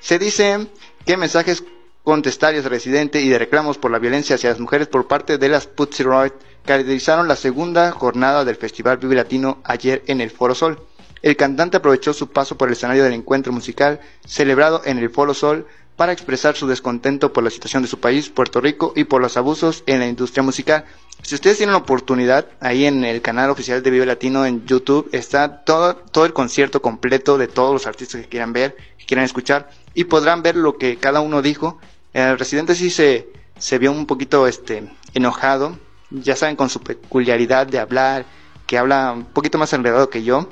Se 0.00 0.18
dice 0.18 0.66
que 1.04 1.16
mensajes 1.16 1.64
contestarios 2.02 2.64
de 2.64 2.70
residente 2.70 3.20
y 3.20 3.28
de 3.28 3.38
reclamos 3.38 3.76
por 3.78 3.90
la 3.90 3.98
violencia 3.98 4.36
hacia 4.36 4.50
las 4.50 4.60
mujeres 4.60 4.88
por 4.88 5.06
parte 5.06 5.36
de 5.36 5.48
las 5.48 5.68
Riot 5.76 6.34
caracterizaron 6.64 7.28
la 7.28 7.36
segunda 7.36 7.92
jornada 7.92 8.44
del 8.44 8.56
Festival 8.56 8.98
Vive 8.98 9.14
Latino 9.14 9.60
ayer 9.64 10.02
en 10.06 10.20
el 10.20 10.30
Foro 10.30 10.54
Sol. 10.54 10.87
El 11.22 11.36
cantante 11.36 11.76
aprovechó 11.76 12.12
su 12.12 12.28
paso 12.28 12.56
por 12.56 12.68
el 12.68 12.72
escenario 12.72 13.04
del 13.04 13.12
encuentro 13.12 13.52
musical 13.52 14.00
celebrado 14.24 14.82
en 14.84 14.98
el 14.98 15.10
Foro 15.10 15.34
Sol 15.34 15.66
para 15.98 16.12
expresar 16.12 16.54
su 16.54 16.68
descontento 16.68 17.32
por 17.32 17.42
la 17.42 17.50
situación 17.50 17.82
de 17.82 17.88
su 17.88 17.98
país, 17.98 18.28
Puerto 18.28 18.60
Rico, 18.60 18.92
y 18.94 19.02
por 19.02 19.20
los 19.20 19.36
abusos 19.36 19.82
en 19.86 19.98
la 19.98 20.06
industria 20.06 20.44
musical. 20.44 20.84
Si 21.22 21.34
ustedes 21.34 21.56
tienen 21.56 21.72
la 21.72 21.80
oportunidad, 21.80 22.46
ahí 22.60 22.86
en 22.86 23.04
el 23.04 23.20
canal 23.20 23.50
oficial 23.50 23.82
de 23.82 23.90
Vive 23.90 24.06
Latino 24.06 24.46
en 24.46 24.64
YouTube 24.64 25.08
está 25.10 25.64
todo, 25.64 25.96
todo 25.96 26.24
el 26.24 26.32
concierto 26.32 26.80
completo 26.80 27.36
de 27.36 27.48
todos 27.48 27.72
los 27.72 27.88
artistas 27.88 28.20
que 28.20 28.28
quieran 28.28 28.52
ver, 28.52 28.76
que 28.96 29.06
quieran 29.06 29.24
escuchar, 29.24 29.70
y 29.92 30.04
podrán 30.04 30.42
ver 30.42 30.54
lo 30.54 30.78
que 30.78 30.98
cada 30.98 31.20
uno 31.20 31.42
dijo. 31.42 31.78
El 32.12 32.38
residente 32.38 32.76
sí 32.76 32.90
se, 32.90 33.28
se 33.58 33.78
vio 33.78 33.90
un 33.90 34.06
poquito 34.06 34.46
este, 34.46 34.88
enojado, 35.14 35.76
ya 36.10 36.36
saben, 36.36 36.54
con 36.54 36.70
su 36.70 36.80
peculiaridad 36.80 37.66
de 37.66 37.80
hablar, 37.80 38.24
que 38.68 38.78
habla 38.78 39.12
un 39.12 39.24
poquito 39.24 39.58
más 39.58 39.72
enredado 39.72 40.10
que 40.10 40.22
yo, 40.22 40.48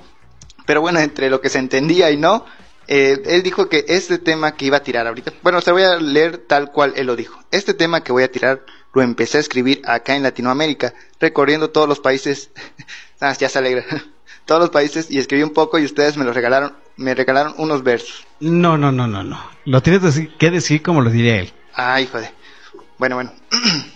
pero 0.67 0.81
bueno, 0.81 1.01
entre 1.01 1.31
lo 1.31 1.41
que 1.41 1.49
se 1.49 1.59
entendía 1.59 2.11
y 2.11 2.17
no, 2.17 2.45
eh, 2.89 3.21
él 3.27 3.43
dijo 3.43 3.69
que 3.69 3.85
este 3.89 4.19
tema 4.19 4.55
que 4.55 4.67
iba 4.67 4.77
a 4.77 4.83
tirar 4.83 5.07
ahorita, 5.07 5.33
bueno, 5.43 5.61
se 5.61 5.73
voy 5.73 5.83
a 5.83 5.97
leer 5.97 6.39
tal 6.39 6.71
cual 6.73 6.93
él 6.97 7.07
lo 7.07 7.17
dijo. 7.17 7.41
Este 7.51 7.75
tema 7.75 8.03
que 8.03 8.13
voy 8.13 8.23
a 8.23 8.31
tirar 8.31 8.65
lo 8.93 9.03
empecé 9.03 9.39
a 9.39 9.41
escribir 9.41 9.83
acá 9.85 10.17
en 10.17 10.23
Latinoamérica, 10.23 10.95
recorriendo 11.21 11.71
todos 11.71 11.89
los 11.89 12.01
países. 12.01 12.51
ah, 13.21 13.33
ya 13.33 13.49
se 13.49 13.59
alegra. 13.59 13.85
todos 14.47 14.61
los 14.61 14.71
países 14.71 15.11
y 15.11 15.19
escribí 15.19 15.43
un 15.43 15.53
poco 15.53 15.79
y 15.79 15.85
ustedes 15.85 16.17
me 16.17 16.25
lo 16.25 16.33
regalaron, 16.33 16.75
me 16.97 17.15
regalaron 17.15 17.55
unos 17.59 17.83
versos. 17.83 18.27
No, 18.41 18.79
no, 18.79 18.93
no, 18.93 19.07
no, 19.07 19.23
no. 19.23 19.51
Lo 19.65 19.83
tienes 19.83 20.03
que 20.39 20.51
decir 20.51 20.83
como 20.83 21.01
lo 21.01 21.11
diría 21.11 21.41
él. 21.41 21.53
Ay, 21.75 22.05
hijo 22.05 22.21
de. 22.21 22.31
Bueno, 22.99 23.17
bueno. 23.17 23.33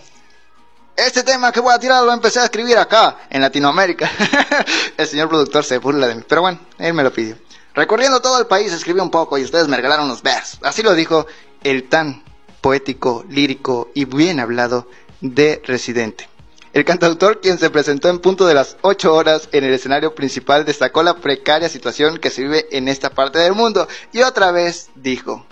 Este 0.96 1.22
tema 1.22 1.52
que 1.52 1.60
voy 1.60 1.72
a 1.74 1.78
tirar 1.78 2.04
lo 2.04 2.12
empecé 2.12 2.40
a 2.40 2.44
escribir 2.44 2.76
acá, 2.76 3.18
en 3.30 3.40
Latinoamérica. 3.40 4.10
el 4.96 5.06
señor 5.06 5.28
productor 5.28 5.64
se 5.64 5.78
burla 5.78 6.06
de 6.06 6.16
mí, 6.16 6.22
pero 6.28 6.42
bueno, 6.42 6.60
él 6.78 6.92
me 6.94 7.02
lo 7.02 7.12
pidió. 7.12 7.36
Recorriendo 7.74 8.20
todo 8.20 8.38
el 8.38 8.46
país 8.46 8.72
escribí 8.72 9.00
un 9.00 9.10
poco 9.10 9.38
y 9.38 9.44
ustedes 9.44 9.68
me 9.68 9.76
regalaron 9.76 10.06
unos 10.06 10.22
versos. 10.22 10.60
Así 10.62 10.82
lo 10.82 10.94
dijo 10.94 11.26
el 11.62 11.88
tan 11.88 12.24
poético, 12.60 13.24
lírico 13.28 13.90
y 13.94 14.04
bien 14.04 14.40
hablado 14.40 14.88
de 15.20 15.62
Residente. 15.64 16.28
El 16.72 16.84
cantautor, 16.84 17.40
quien 17.40 17.58
se 17.58 17.70
presentó 17.70 18.08
en 18.08 18.20
punto 18.20 18.46
de 18.46 18.54
las 18.54 18.76
8 18.82 19.12
horas 19.12 19.48
en 19.50 19.64
el 19.64 19.74
escenario 19.74 20.14
principal, 20.14 20.64
destacó 20.64 21.02
la 21.02 21.16
precaria 21.16 21.68
situación 21.68 22.18
que 22.18 22.30
se 22.30 22.42
vive 22.42 22.68
en 22.70 22.86
esta 22.86 23.10
parte 23.10 23.40
del 23.40 23.54
mundo 23.54 23.88
y 24.12 24.22
otra 24.22 24.52
vez 24.52 24.90
dijo, 24.94 25.46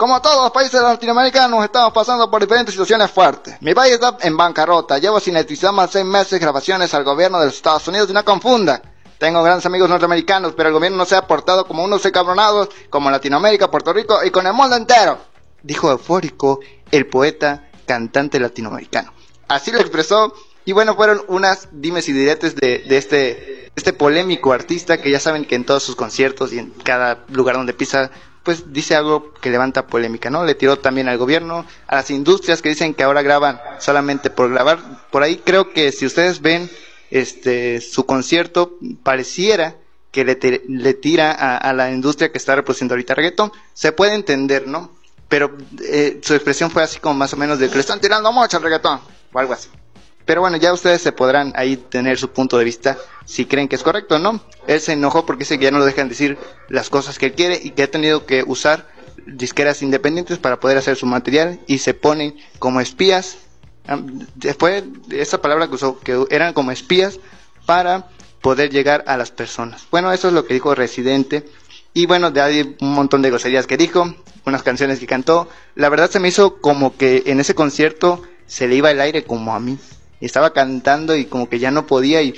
como 0.00 0.22
todos 0.22 0.44
los 0.44 0.50
países 0.50 0.80
latinoamericanos, 0.80 1.62
estamos 1.62 1.92
pasando 1.92 2.30
por 2.30 2.40
diferentes 2.40 2.72
situaciones 2.72 3.10
fuertes. 3.10 3.56
Mi 3.60 3.74
país 3.74 3.92
está 3.92 4.16
en 4.22 4.34
bancarrota. 4.34 4.96
Llevo 4.96 5.20
sin 5.20 5.36
electricidad 5.36 5.74
más 5.74 5.90
seis 5.90 6.06
meses 6.06 6.40
grabaciones 6.40 6.94
al 6.94 7.04
gobierno 7.04 7.38
de 7.38 7.44
los 7.44 7.56
Estados 7.56 7.86
Unidos 7.86 8.08
y 8.08 8.14
no 8.14 8.24
confunda. 8.24 8.80
Tengo 9.18 9.42
grandes 9.42 9.66
amigos 9.66 9.90
norteamericanos, 9.90 10.54
pero 10.56 10.70
el 10.70 10.72
gobierno 10.72 10.96
no 10.96 11.04
se 11.04 11.16
ha 11.16 11.26
portado 11.26 11.66
como 11.66 11.84
unos 11.84 12.02
encabronados, 12.06 12.70
como 12.88 13.10
Latinoamérica, 13.10 13.70
Puerto 13.70 13.92
Rico 13.92 14.24
y 14.24 14.30
con 14.30 14.46
el 14.46 14.54
mundo 14.54 14.74
entero. 14.74 15.18
Dijo 15.62 15.90
eufórico 15.90 16.60
el 16.90 17.06
poeta 17.06 17.68
cantante 17.84 18.40
latinoamericano. 18.40 19.12
Así 19.48 19.70
lo 19.70 19.80
expresó. 19.80 20.32
Y 20.64 20.72
bueno, 20.72 20.94
fueron 20.94 21.22
unas 21.28 21.68
dimes 21.72 22.08
y 22.08 22.14
diretes 22.14 22.56
de, 22.56 22.78
de 22.88 22.96
este, 22.96 23.70
este 23.76 23.92
polémico 23.92 24.54
artista 24.54 24.96
que 24.96 25.10
ya 25.10 25.20
saben 25.20 25.44
que 25.44 25.56
en 25.56 25.66
todos 25.66 25.82
sus 25.82 25.94
conciertos 25.94 26.54
y 26.54 26.58
en 26.58 26.70
cada 26.70 27.26
lugar 27.28 27.56
donde 27.56 27.74
pisa 27.74 28.10
pues 28.50 28.72
dice 28.72 28.96
algo 28.96 29.32
que 29.34 29.48
levanta 29.48 29.86
polémica, 29.86 30.28
¿no? 30.28 30.44
Le 30.44 30.56
tiró 30.56 30.76
también 30.76 31.08
al 31.08 31.18
gobierno, 31.18 31.64
a 31.86 31.94
las 31.94 32.10
industrias 32.10 32.60
que 32.60 32.70
dicen 32.70 32.94
que 32.94 33.04
ahora 33.04 33.22
graban 33.22 33.60
solamente 33.78 34.28
por 34.28 34.50
grabar. 34.50 34.80
Por 35.12 35.22
ahí 35.22 35.36
creo 35.36 35.72
que 35.72 35.92
si 35.92 36.04
ustedes 36.04 36.40
ven 36.40 36.68
este 37.12 37.80
su 37.80 38.06
concierto, 38.06 38.76
pareciera 39.04 39.76
que 40.10 40.24
le, 40.24 40.36
le 40.66 40.94
tira 40.94 41.30
a, 41.30 41.58
a 41.58 41.72
la 41.72 41.92
industria 41.92 42.32
que 42.32 42.38
está 42.38 42.56
reproduciendo 42.56 42.94
ahorita 42.94 43.14
reggaetón. 43.14 43.52
Se 43.72 43.92
puede 43.92 44.14
entender, 44.14 44.66
¿no? 44.66 44.90
Pero 45.28 45.56
eh, 45.84 46.18
su 46.20 46.34
expresión 46.34 46.72
fue 46.72 46.82
así 46.82 46.98
como 46.98 47.14
más 47.14 47.32
o 47.32 47.36
menos 47.36 47.60
de 47.60 47.68
que 47.68 47.74
le 47.76 47.82
están 47.82 48.00
tirando 48.00 48.32
mucho 48.32 48.56
al 48.56 48.64
reggaetón, 48.64 49.00
o 49.32 49.38
algo 49.38 49.52
así. 49.52 49.68
Pero 50.30 50.42
bueno, 50.42 50.58
ya 50.58 50.72
ustedes 50.72 51.02
se 51.02 51.10
podrán 51.10 51.52
ahí 51.56 51.76
tener 51.76 52.16
su 52.16 52.30
punto 52.30 52.56
de 52.56 52.64
vista 52.64 52.96
si 53.24 53.46
creen 53.46 53.66
que 53.66 53.74
es 53.74 53.82
correcto 53.82 54.14
o 54.14 54.18
no. 54.20 54.40
Él 54.68 54.80
se 54.80 54.92
enojó 54.92 55.26
porque 55.26 55.40
dice 55.42 55.58
que 55.58 55.64
ya 55.64 55.70
no 55.72 55.80
lo 55.80 55.84
dejan 55.84 56.08
decir 56.08 56.38
las 56.68 56.88
cosas 56.88 57.18
que 57.18 57.26
él 57.26 57.32
quiere 57.32 57.58
y 57.60 57.70
que 57.70 57.82
ha 57.82 57.90
tenido 57.90 58.26
que 58.26 58.44
usar 58.46 58.86
disqueras 59.26 59.82
independientes 59.82 60.38
para 60.38 60.60
poder 60.60 60.78
hacer 60.78 60.94
su 60.94 61.04
material 61.06 61.58
y 61.66 61.78
se 61.78 61.94
ponen 61.94 62.36
como 62.60 62.80
espías. 62.80 63.38
ah, 63.88 63.98
Después 64.36 64.84
de 65.08 65.20
esa 65.20 65.42
palabra 65.42 65.66
que 65.66 65.74
usó, 65.74 65.98
que 65.98 66.24
eran 66.30 66.52
como 66.52 66.70
espías 66.70 67.18
para 67.66 68.06
poder 68.40 68.70
llegar 68.70 69.02
a 69.08 69.16
las 69.16 69.32
personas. 69.32 69.88
Bueno, 69.90 70.12
eso 70.12 70.28
es 70.28 70.34
lo 70.34 70.46
que 70.46 70.54
dijo 70.54 70.76
Residente. 70.76 71.44
Y 71.92 72.06
bueno, 72.06 72.30
de 72.30 72.40
ahí 72.40 72.76
un 72.80 72.92
montón 72.92 73.20
de 73.20 73.30
groserías 73.30 73.66
que 73.66 73.76
dijo, 73.76 74.14
unas 74.46 74.62
canciones 74.62 75.00
que 75.00 75.08
cantó. 75.08 75.48
La 75.74 75.88
verdad 75.88 76.08
se 76.08 76.20
me 76.20 76.28
hizo 76.28 76.60
como 76.60 76.96
que 76.96 77.24
en 77.26 77.40
ese 77.40 77.56
concierto 77.56 78.22
se 78.46 78.68
le 78.68 78.76
iba 78.76 78.92
el 78.92 79.00
aire 79.00 79.24
como 79.24 79.56
a 79.56 79.58
mí. 79.58 79.76
Estaba 80.20 80.52
cantando 80.52 81.16
y 81.16 81.24
como 81.26 81.48
que 81.48 81.58
ya 81.58 81.70
no 81.70 81.86
podía 81.86 82.22
y 82.22 82.34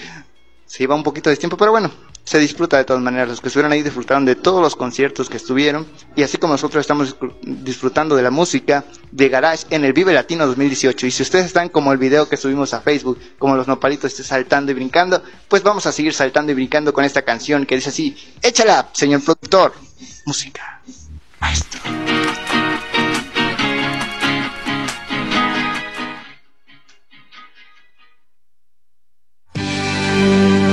se 0.67 0.83
iba 0.83 0.95
un 0.95 1.03
poquito 1.03 1.29
de 1.31 1.37
tiempo, 1.37 1.57
pero 1.57 1.71
bueno, 1.73 1.91
se 2.25 2.39
disfruta 2.39 2.79
de 2.79 2.85
todas 2.85 3.03
maneras. 3.03 3.29
Los 3.29 3.41
que 3.41 3.49
estuvieron 3.49 3.73
ahí 3.73 3.83
disfrutaron 3.83 4.25
de 4.25 4.37
todos 4.37 4.63
los 4.63 4.77
conciertos 4.77 5.29
que 5.29 5.37
estuvieron 5.37 5.87
y 6.15 6.23
así 6.23 6.39
como 6.39 6.55
nosotros 6.55 6.81
estamos 6.81 7.19
disfr- 7.19 7.35
disfrutando 7.43 8.15
de 8.17 8.23
la 8.23 8.31
música 8.31 8.85
de 9.11 9.29
Garage 9.29 9.67
en 9.71 9.85
el 9.85 9.93
Vive 9.93 10.13
Latino 10.15 10.47
2018. 10.47 11.07
Y 11.07 11.11
si 11.11 11.23
ustedes 11.25 11.47
están 11.47 11.69
como 11.69 11.93
el 11.93 11.99
video 11.99 12.29
que 12.29 12.37
subimos 12.37 12.73
a 12.75 12.81
Facebook, 12.81 13.19
como 13.39 13.57
los 13.57 13.67
nopalitos 13.67 14.13
saltando 14.15 14.71
y 14.71 14.75
brincando, 14.75 15.23
pues 15.49 15.63
vamos 15.63 15.85
a 15.87 15.93
seguir 15.93 16.15
saltando 16.15 16.53
y 16.53 16.55
brincando 16.55 16.93
con 16.95 17.05
esta 17.05 17.23
canción 17.23 17.67
que 17.67 17.75
dice 17.75 17.91
así, 17.91 18.17
échala, 18.41 18.89
señor 18.93 19.23
productor, 19.23 19.75
música. 20.25 20.81
Música 30.23 30.72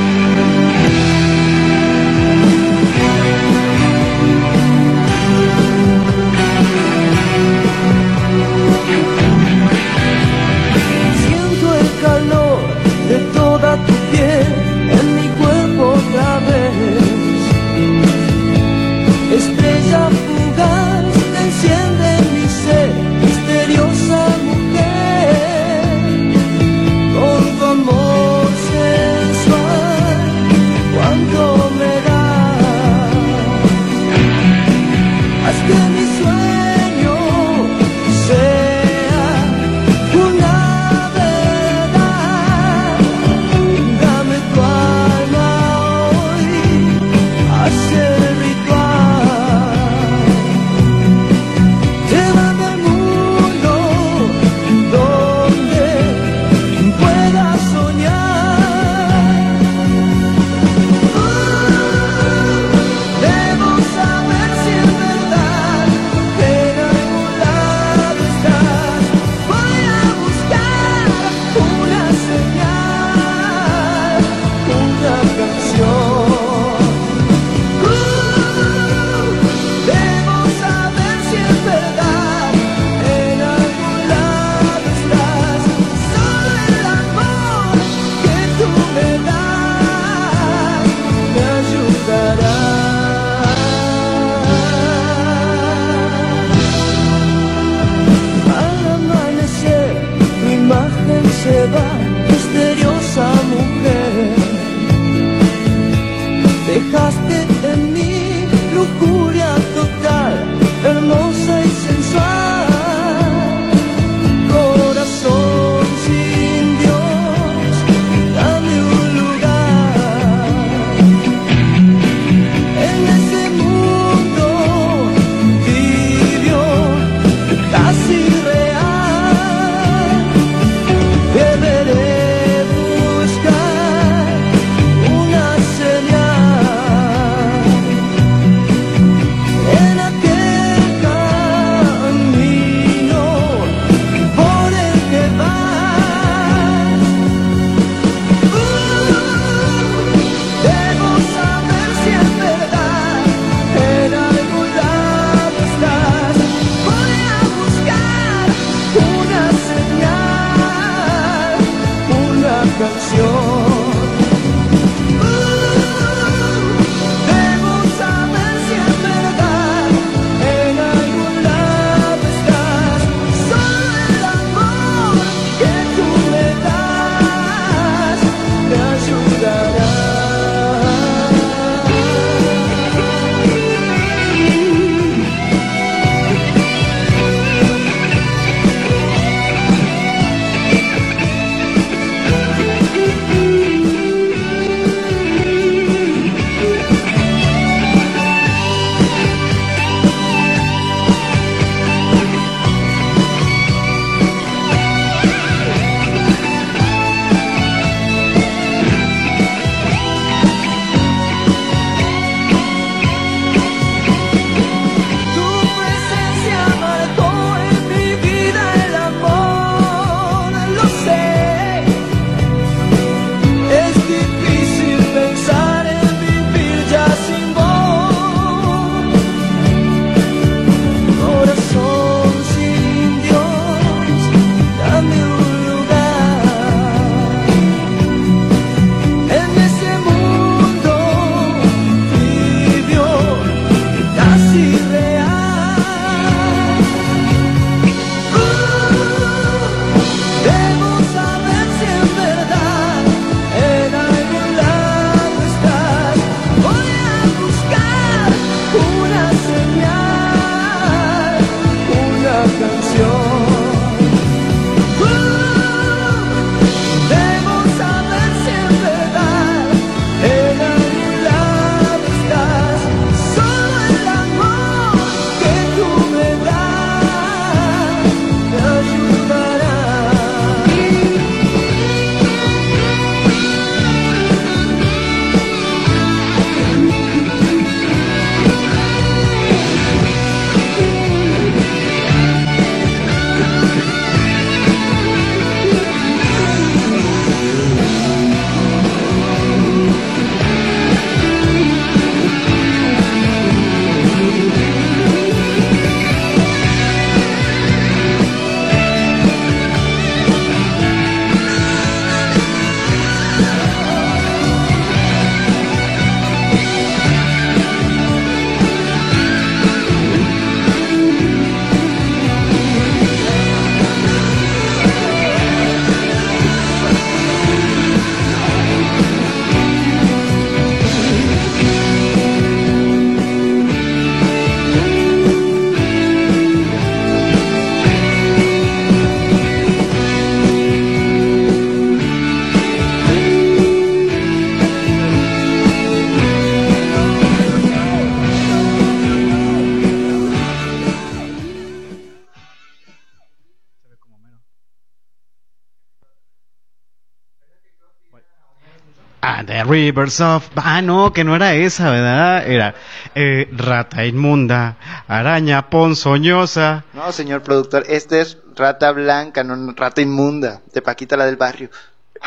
The 359.59 359.65
Rivers 359.65 360.21
of... 360.21 360.47
Ah, 360.55 360.81
no, 360.81 361.11
que 361.11 361.25
no 361.25 361.35
era 361.35 361.53
esa, 361.53 361.91
¿verdad? 361.91 362.47
Era 362.47 362.75
eh, 363.13 363.49
rata 363.51 364.05
inmunda, 364.05 364.77
araña 365.05 365.69
ponzoñosa. 365.69 366.85
No, 366.93 367.11
señor 367.11 367.43
productor, 367.43 367.83
este 367.89 368.21
es 368.21 368.37
Rata 368.55 368.93
Blanca, 368.93 369.43
no 369.43 369.73
Rata 369.73 369.99
Inmunda, 369.99 370.61
de 370.73 370.81
Paquita 370.81 371.17
la 371.17 371.25
del 371.25 371.35
barrio. 371.35 371.69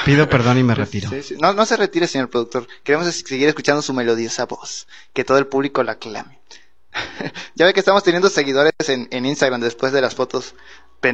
Pido 0.04 0.28
perdón 0.28 0.58
y 0.58 0.62
me 0.62 0.74
retiro. 0.74 1.08
Sí, 1.08 1.22
sí. 1.22 1.36
No, 1.40 1.54
no 1.54 1.64
se 1.64 1.78
retire, 1.78 2.06
señor 2.06 2.28
productor. 2.28 2.66
Queremos 2.82 3.06
seguir 3.06 3.48
escuchando 3.48 3.80
su 3.80 3.94
melodiosa 3.94 4.44
voz. 4.44 4.86
Que 5.14 5.24
todo 5.24 5.38
el 5.38 5.46
público 5.46 5.82
la 5.82 5.92
aclame. 5.92 6.38
ya 7.54 7.64
ve 7.64 7.72
que 7.72 7.80
estamos 7.80 8.02
teniendo 8.02 8.28
seguidores 8.28 8.74
en, 8.88 9.08
en 9.10 9.24
Instagram 9.24 9.62
después 9.62 9.92
de 9.92 10.02
las 10.02 10.14
fotos. 10.14 10.54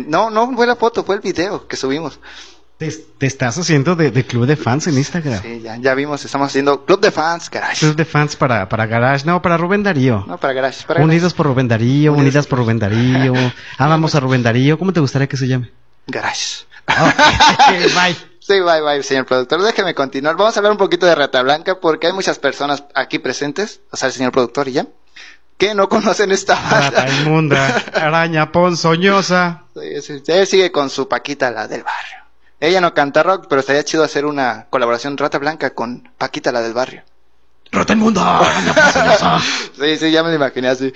No, 0.07 0.31
no 0.31 0.53
fue 0.53 0.67
la 0.67 0.75
foto, 0.75 1.05
fue 1.05 1.15
el 1.15 1.21
video 1.21 1.69
que 1.69 1.77
subimos. 1.77 2.19
Te, 2.79 2.93
te 2.93 3.27
estás 3.27 3.59
haciendo 3.59 3.97
de, 3.97 4.13
de 4.13 4.25
club 4.25 4.47
de 4.47 4.55
fans 4.55 4.87
en 4.87 4.97
Instagram. 4.97 5.43
Sí, 5.43 5.61
ya, 5.61 5.77
ya 5.79 5.95
vimos, 5.95 6.25
estamos 6.25 6.47
haciendo 6.47 6.85
Club 6.85 7.01
de 7.01 7.11
Fans, 7.11 7.51
Garage. 7.51 7.81
Club 7.81 7.97
de 7.97 8.05
fans 8.05 8.37
para, 8.37 8.69
para 8.69 8.87
Garage, 8.87 9.27
no, 9.27 9.43
para 9.43 9.57
Rubén 9.57 9.83
Darío. 9.83 10.25
No, 10.29 10.39
para 10.39 10.53
Garage. 10.53 10.87
Para 10.87 11.03
Unidos 11.03 11.35
por 11.35 11.47
Rubén 11.47 11.67
Darío, 11.67 12.13
Unidos 12.13 12.23
Unidas 12.29 12.47
por 12.47 12.61
Rubén 12.61 12.79
Darío. 12.79 13.33
Amamos 13.79 14.15
a 14.15 14.21
Rubén 14.21 14.45
Darío. 14.45 14.79
¿Cómo 14.79 14.93
te 14.93 15.01
gustaría 15.01 15.27
que 15.27 15.37
se 15.37 15.49
llame? 15.49 15.73
Garage. 16.07 16.67
bye. 16.87 18.17
Sí, 18.39 18.61
bye, 18.61 18.81
bye, 18.81 19.03
señor 19.03 19.27
productor. 19.27 19.61
Déjeme 19.61 19.95
continuar. 19.95 20.37
Vamos 20.37 20.57
a 20.57 20.61
hablar 20.61 20.71
un 20.73 20.79
poquito 20.79 21.05
de 21.05 21.17
Rata 21.17 21.43
Blanca 21.43 21.81
porque 21.81 22.07
hay 22.07 22.13
muchas 22.13 22.39
personas 22.39 22.85
aquí 22.95 23.19
presentes, 23.19 23.81
o 23.91 23.97
sea, 23.97 24.07
el 24.07 24.13
señor 24.15 24.31
productor 24.31 24.69
y 24.69 24.73
ya, 24.73 24.87
que 25.59 25.75
no 25.75 25.89
conocen 25.89 26.31
esta 26.31 26.55
banda. 26.71 26.91
Rata 26.91 27.09
inmunda, 27.11 27.85
araña 27.93 28.53
ponzoñosa. 28.53 29.65
Sí, 29.75 30.01
sí, 30.01 30.23
Él 30.29 30.47
sigue 30.47 30.71
con 30.71 30.89
su 30.91 31.09
Paquita, 31.09 31.51
la 31.51 31.67
del 31.67 31.83
barrio. 31.83 32.28
Ella 32.61 32.81
no 32.81 32.93
canta 32.93 33.23
rock, 33.23 33.47
pero 33.49 33.61
estaría 33.61 33.85
chido 33.85 34.03
hacer 34.03 34.27
una 34.27 34.67
colaboración 34.71 35.17
Rata 35.17 35.39
Blanca 35.39 35.71
con 35.71 36.11
Paquita, 36.19 36.51
la 36.51 36.61
del 36.61 36.75
barrio. 36.75 37.03
Rata 37.71 37.93
inmunda. 37.93 38.43
Sí, 39.79 39.97
sí, 39.97 40.11
ya 40.11 40.23
me 40.23 40.31
lo 40.31 40.37
imaginé 40.37 40.69
así. 40.69 40.93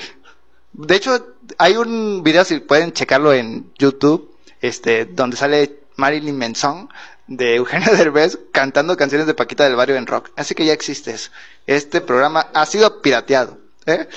De 0.73 0.97
hecho, 0.97 1.37
hay 1.59 1.77
un 1.77 2.23
video, 2.23 2.45
si 2.45 2.59
pueden 2.61 2.93
checarlo 2.93 3.33
en 3.33 3.71
YouTube, 3.79 4.35
este, 4.61 5.05
donde 5.05 5.37
sale 5.37 5.81
Marilyn 5.97 6.37
Manson 6.37 6.89
de 7.27 7.57
Eugenio 7.57 7.93
Derbez 7.97 8.39
cantando 8.53 8.97
canciones 8.97 9.27
de 9.27 9.35
Paquita 9.35 9.65
del 9.65 9.77
Barrio 9.77 9.97
en 9.97 10.07
rock. 10.07 10.31
Así 10.37 10.55
que 10.55 10.65
ya 10.65 10.73
existe 10.73 11.13
eso. 11.13 11.31
Este 11.67 12.01
programa 12.01 12.49
ha 12.53 12.67
sido 12.67 13.03
pirateado. 13.03 13.59
¿eh? 13.87 14.09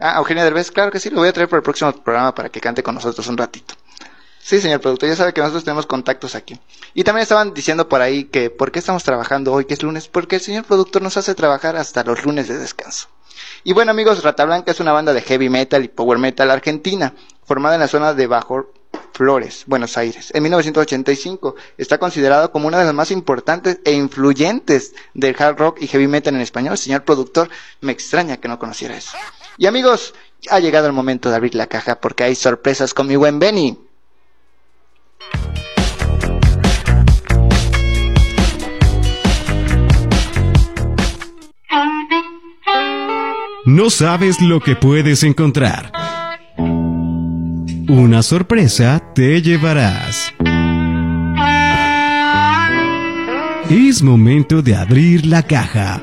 Ah, 0.00 0.16
Eugenio 0.18 0.42
Derbez, 0.42 0.70
claro 0.72 0.90
que 0.90 0.98
sí, 0.98 1.10
lo 1.10 1.20
voy 1.20 1.28
a 1.28 1.32
traer 1.32 1.48
para 1.48 1.58
el 1.58 1.62
próximo 1.62 1.92
programa 1.92 2.34
para 2.34 2.48
que 2.48 2.60
cante 2.60 2.82
con 2.82 2.94
nosotros 2.94 3.26
un 3.28 3.36
ratito. 3.36 3.74
Sí, 4.44 4.60
señor 4.60 4.80
productor, 4.80 5.08
ya 5.08 5.14
sabe 5.14 5.32
que 5.32 5.40
nosotros 5.40 5.62
tenemos 5.62 5.86
contactos 5.86 6.34
aquí. 6.34 6.58
Y 6.94 7.04
también 7.04 7.22
estaban 7.22 7.54
diciendo 7.54 7.88
por 7.88 8.00
ahí 8.00 8.24
que 8.24 8.50
¿por 8.50 8.72
qué 8.72 8.80
estamos 8.80 9.04
trabajando 9.04 9.52
hoy 9.52 9.66
que 9.66 9.74
es 9.74 9.84
lunes? 9.84 10.08
Porque 10.08 10.36
el 10.36 10.42
señor 10.42 10.64
productor 10.64 11.00
nos 11.00 11.16
hace 11.16 11.36
trabajar 11.36 11.76
hasta 11.76 12.02
los 12.02 12.24
lunes 12.24 12.48
de 12.48 12.58
descanso. 12.58 13.06
Y 13.62 13.72
bueno 13.72 13.92
amigos, 13.92 14.24
Rata 14.24 14.44
Blanca 14.44 14.72
es 14.72 14.80
una 14.80 14.90
banda 14.90 15.12
de 15.12 15.22
heavy 15.22 15.48
metal 15.48 15.84
y 15.84 15.88
power 15.88 16.18
metal 16.18 16.50
argentina, 16.50 17.14
formada 17.44 17.76
en 17.76 17.82
la 17.82 17.86
zona 17.86 18.14
de 18.14 18.26
Bajo 18.26 18.72
Flores, 19.12 19.62
Buenos 19.68 19.96
Aires. 19.96 20.32
En 20.34 20.42
1985 20.42 21.54
está 21.78 21.98
considerado 21.98 22.50
como 22.50 22.66
una 22.66 22.80
de 22.80 22.84
las 22.84 22.94
más 22.94 23.12
importantes 23.12 23.78
e 23.84 23.92
influyentes 23.92 24.92
del 25.14 25.36
hard 25.38 25.56
rock 25.56 25.82
y 25.82 25.86
heavy 25.86 26.08
metal 26.08 26.34
en 26.34 26.40
español. 26.40 26.76
Señor 26.76 27.04
productor, 27.04 27.48
me 27.80 27.92
extraña 27.92 28.38
que 28.38 28.48
no 28.48 28.58
conociera 28.58 28.96
eso. 28.96 29.16
Y 29.56 29.66
amigos, 29.66 30.14
ha 30.50 30.58
llegado 30.58 30.88
el 30.88 30.92
momento 30.92 31.30
de 31.30 31.36
abrir 31.36 31.54
la 31.54 31.68
caja 31.68 32.00
porque 32.00 32.24
hay 32.24 32.34
sorpresas 32.34 32.92
con 32.92 33.06
mi 33.06 33.14
buen 33.14 33.38
Benny. 33.38 33.78
No 43.64 43.90
sabes 43.90 44.40
lo 44.40 44.60
que 44.60 44.76
puedes 44.76 45.22
encontrar. 45.22 45.92
Una 47.88 48.22
sorpresa 48.22 49.02
te 49.14 49.40
llevarás. 49.40 50.32
Es 53.70 54.02
momento 54.02 54.62
de 54.62 54.76
abrir 54.76 55.24
la 55.26 55.42
caja. 55.42 56.02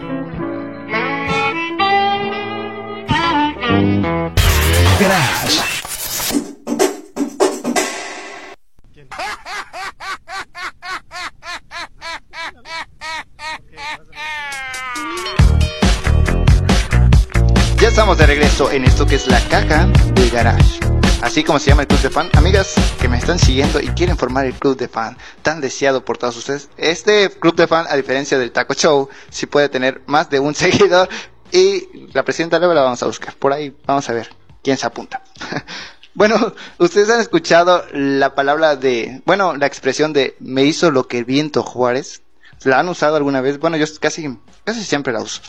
De 18.18 18.26
regreso 18.26 18.72
en 18.72 18.86
esto 18.86 19.06
que 19.06 19.16
es 19.16 19.28
la 19.28 19.40
caja 19.50 19.86
del 20.16 20.32
garage. 20.32 20.80
Así 21.22 21.44
como 21.44 21.60
se 21.60 21.70
llama 21.70 21.84
el 21.84 21.88
club 21.88 22.02
de 22.02 22.10
fan. 22.10 22.28
Amigas 22.34 22.74
que 23.00 23.08
me 23.08 23.20
están 23.20 23.38
siguiendo 23.38 23.80
y 23.80 23.90
quieren 23.90 24.18
formar 24.18 24.48
el 24.48 24.54
club 24.54 24.76
de 24.78 24.88
fan 24.88 25.16
tan 25.44 25.62
deseado 25.62 26.04
por 26.04 26.18
todos 26.18 26.36
ustedes. 26.36 26.70
Este 26.78 27.30
club 27.30 27.56
de 27.56 27.68
fan, 27.68 27.86
a 27.88 27.96
diferencia 27.96 28.40
del 28.40 28.52
Taco 28.52 28.74
Show, 28.74 29.10
sí 29.30 29.46
puede 29.46 29.70
tener 29.70 30.02
más 30.08 30.28
de 30.32 30.40
un 30.40 30.56
seguidor. 30.56 31.08
Y 31.52 32.10
la 32.14 32.24
presidenta 32.24 32.58
luego 32.58 32.74
la 32.74 32.82
vamos 32.82 33.04
a 33.04 33.06
buscar. 33.06 33.36
Por 33.36 33.54
ahí 33.54 33.78
vamos 33.86 34.10
a 34.10 34.14
ver 34.14 34.30
quién 34.64 34.78
se 34.78 34.88
apunta. 34.88 35.22
bueno, 36.16 36.54
ustedes 36.80 37.12
han 37.12 37.20
escuchado 37.20 37.86
la 37.94 38.34
palabra 38.34 38.76
de, 38.76 39.22
bueno, 39.26 39.56
la 39.56 39.68
expresión 39.68 40.14
de 40.14 40.36
me 40.40 40.64
hizo 40.64 40.90
lo 40.90 41.08
que 41.08 41.20
el 41.20 41.26
viento 41.26 41.62
Juárez. 41.62 42.24
¿La 42.64 42.80
han 42.80 42.90
usado 42.90 43.16
alguna 43.16 43.40
vez? 43.42 43.58
Bueno, 43.58 43.78
yo 43.78 43.86
casi, 44.00 44.38
casi 44.66 44.84
siempre 44.84 45.14
la 45.14 45.22
uso. 45.22 45.42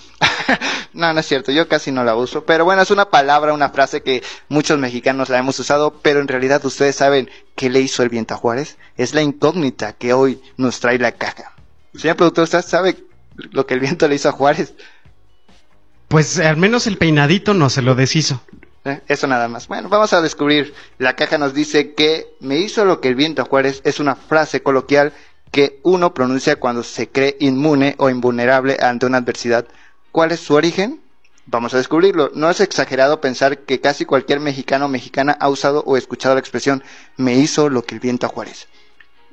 no, 0.93 1.13
no 1.13 1.21
es 1.21 1.27
cierto, 1.27 1.51
yo 1.51 1.67
casi 1.69 1.91
no 1.91 2.05
la 2.05 2.15
uso. 2.15 2.45
Pero 2.45 2.65
bueno, 2.65 2.83
es 2.83 2.91
una 2.91 3.11
palabra, 3.11 3.53
una 3.53 3.71
frase 3.71 4.03
que 4.03 4.23
muchos 4.49 4.79
mexicanos 4.79 5.29
la 5.29 5.39
hemos 5.39 5.59
usado, 5.59 5.95
pero 6.03 6.21
en 6.21 6.29
realidad 6.29 6.65
ustedes 6.65 6.97
saben 6.97 7.29
qué 7.57 7.69
le 7.69 7.81
hizo 7.81 8.03
el 8.05 8.11
viento 8.11 8.35
a 8.35 8.37
Juárez. 8.37 8.79
Es 8.97 9.13
la 9.15 9.23
incógnita 9.23 9.93
que 9.95 10.13
hoy 10.13 10.41
nos 10.57 10.79
trae 10.79 10.99
la 10.99 11.13
caja. 11.13 11.53
Señor 11.97 12.17
productor, 12.17 12.45
¿usted 12.45 12.63
sabe 12.63 12.97
lo 13.35 13.67
que 13.67 13.75
el 13.75 13.81
viento 13.81 14.07
le 14.07 14.15
hizo 14.15 14.29
a 14.29 14.33
Juárez? 14.33 14.75
Pues 16.07 16.39
al 16.39 16.57
menos 16.57 16.87
el 16.87 16.97
peinadito 16.97 17.55
no 17.55 17.71
se 17.71 17.83
lo 17.83 17.97
deshizo. 17.97 18.41
¿Eh? 18.85 19.01
Eso 19.09 19.27
nada 19.27 19.49
más. 19.49 19.69
Bueno, 19.69 19.89
vamos 19.89 20.13
a 20.13 20.23
descubrir. 20.23 20.75
La 20.99 21.15
caja 21.15 21.39
nos 21.39 21.55
dice 21.55 21.95
que 21.95 22.35
me 22.41 22.59
hizo 22.59 22.85
lo 22.85 23.01
que 23.01 23.09
el 23.09 23.15
viento 23.15 23.43
a 23.43 23.45
Juárez 23.45 23.83
es 23.85 24.01
una 24.01 24.15
frase 24.15 24.63
coloquial 24.63 25.13
que 25.51 25.81
uno 25.83 26.15
pronuncia 26.15 26.57
cuando 26.57 26.83
se 26.83 27.09
cree 27.09 27.37
inmune 27.41 27.95
o 27.99 28.09
invulnerable 28.11 28.79
ante 28.81 29.07
una 29.07 29.19
adversidad. 29.19 29.67
¿Cuál 30.13 30.33
es 30.33 30.41
su 30.41 30.55
origen? 30.55 31.01
Vamos 31.47 31.75
a 31.75 31.79
descubrirlo. 31.79 32.31
No 32.35 32.51
es 32.51 32.61
exagerado 32.61 33.21
pensar 33.21 33.59
que 33.59 33.81
casi 33.81 34.05
cualquier 34.05 34.41
mexicano 34.41 34.87
o 34.87 34.89
mexicana 34.89 35.37
ha 35.41 35.49
usado 35.49 35.83
o 35.87 35.97
escuchado 35.97 36.35
la 36.35 36.41
expresión 36.41 36.85
me 37.17 37.35
hizo 37.35 37.69
lo 37.69 37.83
que 37.83 37.95
el 37.95 38.01
viento 38.01 38.27
a 38.27 38.29
Juárez. 38.29 38.69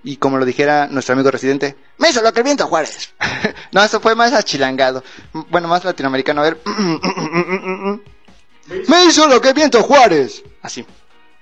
Y 0.03 0.17
como 0.17 0.37
lo 0.37 0.45
dijera 0.45 0.87
nuestro 0.87 1.13
amigo 1.13 1.31
residente, 1.31 1.75
me 1.97 2.09
hizo 2.09 2.21
lo 2.21 2.31
que 2.33 2.39
el 2.39 2.45
viento 2.45 2.63
a 2.63 2.67
Juárez. 2.67 3.13
no, 3.71 3.83
eso 3.83 3.99
fue 3.99 4.15
más 4.15 4.33
achilangado. 4.33 5.03
Bueno, 5.49 5.67
más 5.67 5.83
latinoamericano. 5.83 6.41
A 6.41 6.45
ver. 6.45 6.57
me 8.87 9.05
hizo 9.05 9.27
lo 9.27 9.41
que 9.41 9.49
el 9.49 9.53
viento 9.53 9.79
a 9.79 9.83
Juárez. 9.83 10.43
Así. 10.61 10.85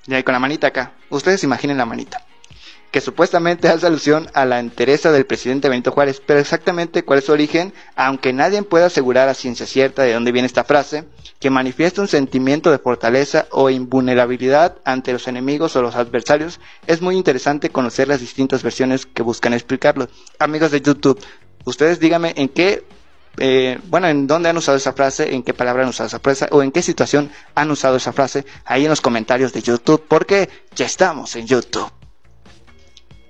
Y 0.08 0.14
ahí 0.14 0.24
con 0.24 0.34
la 0.34 0.40
manita 0.40 0.68
acá. 0.68 0.94
Ustedes 1.10 1.44
imaginen 1.44 1.78
la 1.78 1.86
manita 1.86 2.26
que 2.96 3.02
supuestamente 3.02 3.68
hace 3.68 3.86
alusión 3.86 4.30
a 4.34 4.46
la 4.46 4.58
entereza 4.58 5.12
del 5.12 5.26
presidente 5.26 5.68
Benito 5.68 5.92
Juárez, 5.92 6.22
pero 6.26 6.40
exactamente 6.40 7.04
cuál 7.04 7.20
es 7.20 7.26
su 7.26 7.34
origen, 7.34 7.74
aunque 7.98 8.32
nadie 8.32 8.64
pueda 8.64 8.86
asegurar 8.86 9.28
a 9.28 9.34
ciencia 9.34 9.66
cierta 9.66 10.04
de 10.04 10.14
dónde 10.14 10.32
viene 10.32 10.46
esta 10.46 10.64
frase, 10.64 11.04
que 11.42 11.50
manifiesta 11.50 12.00
un 12.00 12.08
sentimiento 12.08 12.72
de 12.72 12.80
fortaleza 12.80 13.48
o 13.52 13.70
invulnerabilidad 13.70 14.78
ante 14.86 15.12
los 15.12 15.28
enemigos 15.28 15.76
o 15.76 15.82
los 15.82 15.98
adversarios, 15.98 16.62
es 16.88 17.02
muy 17.02 17.18
interesante 17.18 17.70
conocer 17.70 18.08
las 18.08 18.22
distintas 18.22 18.64
versiones 18.64 19.06
que 19.06 19.24
buscan 19.24 19.52
explicarlo. 19.52 20.08
Amigos 20.40 20.72
de 20.72 20.80
YouTube, 20.80 21.20
ustedes 21.66 22.00
díganme 22.00 22.32
en 22.38 22.48
qué 22.48 22.86
eh, 23.40 23.78
bueno, 23.90 24.08
en 24.08 24.26
dónde 24.26 24.48
han 24.48 24.56
usado 24.56 24.78
esa 24.78 24.94
frase, 24.94 25.36
en 25.36 25.44
qué 25.44 25.54
palabra 25.54 25.84
han 25.84 25.90
usado 25.90 26.08
esa 26.08 26.20
frase 26.22 26.48
o 26.50 26.64
en 26.64 26.72
qué 26.72 26.82
situación 26.82 27.30
han 27.56 27.70
usado 27.72 27.98
esa 27.98 28.14
frase 28.14 28.46
ahí 28.64 28.86
en 28.86 28.90
los 28.90 29.02
comentarios 29.02 29.52
de 29.52 29.62
YouTube, 29.62 30.06
porque 30.08 30.48
ya 30.74 30.86
estamos 30.86 31.36
en 31.36 31.46
YouTube. 31.46 31.92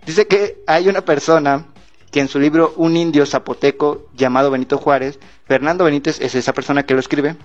Dice 0.06 0.28
que 0.28 0.64
hay 0.68 0.88
una 0.88 1.02
persona 1.02 1.66
que 2.12 2.20
en 2.20 2.28
su 2.28 2.40
libro 2.40 2.74
Un 2.78 2.96
indio 2.96 3.26
zapoteco 3.26 4.08
llamado 4.14 4.52
Benito 4.52 4.78
Juárez, 4.78 5.20
Fernando 5.48 5.84
Benítez 5.84 6.22
es 6.22 6.36
esa 6.36 6.54
persona 6.54 6.84
que 6.84 6.94
lo 6.94 7.00
escribe, 7.00 7.36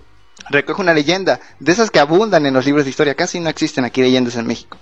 recoge 0.50 0.82
una 0.82 0.94
leyenda, 0.94 1.40
de 1.58 1.72
esas 1.72 1.90
que 1.90 1.98
abundan 1.98 2.46
en 2.46 2.54
los 2.54 2.66
libros 2.66 2.84
de 2.84 2.90
historia, 2.90 3.14
casi 3.14 3.40
no 3.40 3.48
existen 3.48 3.84
aquí 3.84 4.02
leyendas 4.02 4.36
en 4.36 4.46
México, 4.46 4.76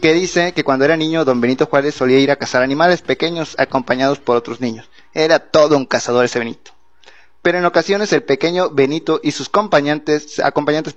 que 0.00 0.12
dice 0.12 0.52
que 0.52 0.64
cuando 0.64 0.84
era 0.84 0.96
niño 0.96 1.24
don 1.24 1.40
Benito 1.40 1.66
Juárez 1.66 1.94
solía 1.94 2.18
ir 2.18 2.30
a 2.30 2.36
cazar 2.36 2.62
animales 2.62 3.02
pequeños 3.02 3.54
acompañados 3.58 4.18
por 4.18 4.36
otros 4.36 4.60
niños. 4.60 4.88
Era 5.14 5.38
todo 5.38 5.76
un 5.76 5.86
cazador 5.86 6.24
ese 6.24 6.38
Benito. 6.38 6.72
Pero 7.42 7.58
en 7.58 7.64
ocasiones 7.64 8.12
el 8.12 8.22
pequeño 8.22 8.70
Benito 8.70 9.20
y 9.22 9.30
sus 9.30 9.48
acompañantes, 9.48 10.40
acompañantes 10.40 10.94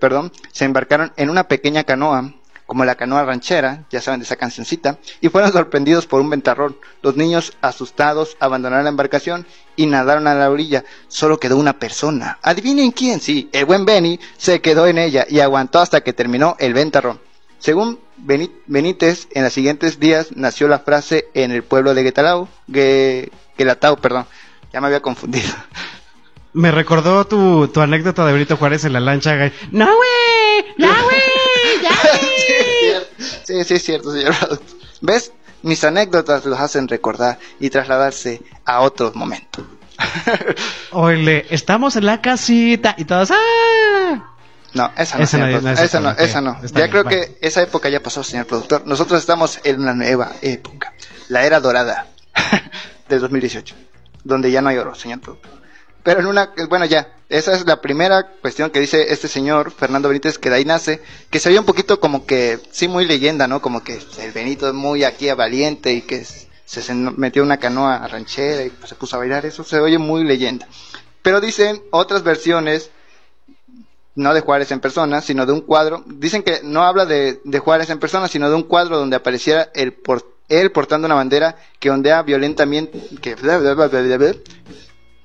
se 0.51 0.65
embarcaron 0.65 1.13
en 1.17 1.29
una 1.29 1.47
pequeña 1.47 1.83
canoa 1.83 2.33
como 2.71 2.85
la 2.85 2.95
canoa 2.95 3.25
ranchera, 3.25 3.83
ya 3.89 3.99
saben 3.99 4.21
de 4.21 4.23
esa 4.23 4.37
cancioncita, 4.37 4.97
y 5.19 5.27
fueron 5.27 5.51
sorprendidos 5.51 6.07
por 6.07 6.21
un 6.21 6.29
ventarrón. 6.29 6.77
Los 7.01 7.17
niños, 7.17 7.51
asustados, 7.59 8.37
abandonaron 8.39 8.85
la 8.85 8.91
embarcación 8.91 9.45
y 9.75 9.87
nadaron 9.87 10.25
a 10.25 10.35
la 10.35 10.49
orilla. 10.49 10.85
Solo 11.09 11.37
quedó 11.37 11.57
una 11.57 11.73
persona. 11.79 12.39
Adivinen 12.41 12.91
quién, 12.91 13.19
sí, 13.19 13.49
el 13.51 13.65
buen 13.65 13.83
Benny 13.83 14.21
se 14.37 14.61
quedó 14.61 14.87
en 14.87 14.99
ella 14.99 15.25
y 15.29 15.41
aguantó 15.41 15.79
hasta 15.79 15.99
que 15.99 16.13
terminó 16.13 16.55
el 16.59 16.73
ventarrón. 16.73 17.19
Según 17.59 17.99
Benítez, 18.15 19.27
en 19.31 19.43
los 19.43 19.51
siguientes 19.51 19.99
días 19.99 20.29
nació 20.37 20.69
la 20.69 20.79
frase 20.79 21.25
en 21.33 21.51
el 21.51 21.63
pueblo 21.63 21.93
de 21.93 22.03
Guetalao, 22.03 22.47
Gue- 22.69 23.31
Guelatao, 23.57 23.97
perdón, 23.97 24.27
ya 24.71 24.79
me 24.79 24.87
había 24.87 25.01
confundido. 25.01 25.49
Me 26.53 26.69
recordó 26.69 27.25
tu, 27.27 27.69
tu 27.69 27.79
anécdota 27.79 28.25
de 28.25 28.33
Benito 28.33 28.57
Juárez 28.57 28.83
en 28.83 28.91
la 28.93 28.99
lancha. 28.99 29.35
¡No, 29.71 29.85
güey! 29.85 30.65
¡Ya, 30.77 31.01
güey! 31.03 31.10
Sí, 33.43 33.63
sí, 33.63 33.73
es 33.75 33.83
cierto, 33.83 34.11
señor. 34.11 34.35
productor. 34.35 34.77
¿Ves? 35.01 35.31
Mis 35.63 35.83
anécdotas 35.83 36.45
los 36.45 36.59
hacen 36.59 36.87
recordar 36.87 37.37
y 37.59 37.69
trasladarse 37.69 38.41
a 38.65 38.81
otro 38.81 39.11
momento. 39.13 39.63
Oye, 40.91 41.45
estamos 41.49 41.95
en 41.95 42.05
la 42.05 42.21
casita 42.21 42.95
y 42.97 43.05
todos. 43.05 43.31
¡Ah! 43.31 44.27
No, 44.73 44.89
esa 44.97 45.17
no, 45.17 45.23
Esa 45.23 45.37
no, 45.37 45.47
esa 45.47 45.83
esa 45.83 45.99
no, 45.99 46.11
esa 46.11 46.41
no. 46.41 46.61
Ya 46.61 46.69
bien, 46.73 46.89
creo 46.89 47.03
que 47.03 47.37
esa 47.41 47.61
época 47.61 47.89
ya 47.89 48.01
pasó, 48.01 48.23
señor 48.23 48.47
productor. 48.47 48.87
Nosotros 48.87 49.19
estamos 49.19 49.59
en 49.63 49.81
una 49.81 49.93
nueva 49.93 50.31
época, 50.41 50.93
la 51.27 51.45
era 51.45 51.59
dorada 51.59 52.07
del 53.09 53.19
2018, 53.19 53.75
donde 54.23 54.49
ya 54.49 54.61
no 54.61 54.69
hay 54.69 54.77
oro, 54.77 54.95
señor 54.95 55.19
productor. 55.19 55.60
Pero 56.03 56.19
en 56.21 56.25
una, 56.25 56.51
bueno, 56.69 56.85
ya, 56.85 57.13
esa 57.29 57.53
es 57.53 57.65
la 57.65 57.79
primera 57.81 58.23
cuestión 58.41 58.71
que 58.71 58.79
dice 58.79 59.13
este 59.13 59.27
señor, 59.27 59.71
Fernando 59.71 60.07
Benítez, 60.09 60.37
que 60.39 60.49
de 60.49 60.55
ahí 60.55 60.65
nace, 60.65 61.01
que 61.29 61.39
se 61.39 61.49
oye 61.49 61.59
un 61.59 61.65
poquito 61.65 61.99
como 61.99 62.25
que, 62.25 62.59
sí, 62.71 62.87
muy 62.87 63.05
leyenda, 63.05 63.47
¿no? 63.47 63.61
Como 63.61 63.83
que 63.83 63.99
el 64.19 64.31
Benito 64.31 64.67
es 64.67 64.73
muy 64.73 65.03
aquí 65.03 65.29
a 65.29 65.35
valiente 65.35 65.93
y 65.93 66.01
que 66.01 66.25
se, 66.25 66.93
metió 66.93 67.43
una 67.43 67.57
canoa 67.57 68.07
ranchera 68.07 68.63
y 68.63 68.69
pues, 68.71 68.89
se 68.89 68.95
puso 68.95 69.15
a 69.15 69.19
bailar, 69.19 69.45
eso 69.45 69.63
se 69.63 69.79
oye 69.79 69.97
muy 69.99 70.23
leyenda. 70.23 70.67
Pero 71.21 71.39
dicen 71.39 71.81
otras 71.91 72.23
versiones 72.23 72.89
no 74.15 74.33
de 74.33 74.41
Juárez 74.41 74.71
en 74.71 74.79
persona, 74.79 75.21
sino 75.21 75.45
de 75.45 75.53
un 75.53 75.61
cuadro. 75.61 76.03
Dicen 76.07 76.43
que 76.43 76.61
no 76.63 76.83
habla 76.83 77.05
de, 77.05 77.39
de 77.43 77.59
Juárez 77.59 77.89
en 77.91 77.99
persona, 77.99 78.27
sino 78.27 78.49
de 78.49 78.55
un 78.55 78.63
cuadro 78.63 78.97
donde 78.97 79.15
apareciera 79.15 79.69
el 79.73 79.93
por- 79.93 80.25
él 80.49 80.71
portando 80.71 81.05
una 81.05 81.15
bandera 81.15 81.55
que 81.79 81.89
ondea 81.91 82.21
violentamente, 82.23 83.01
que 83.21 83.35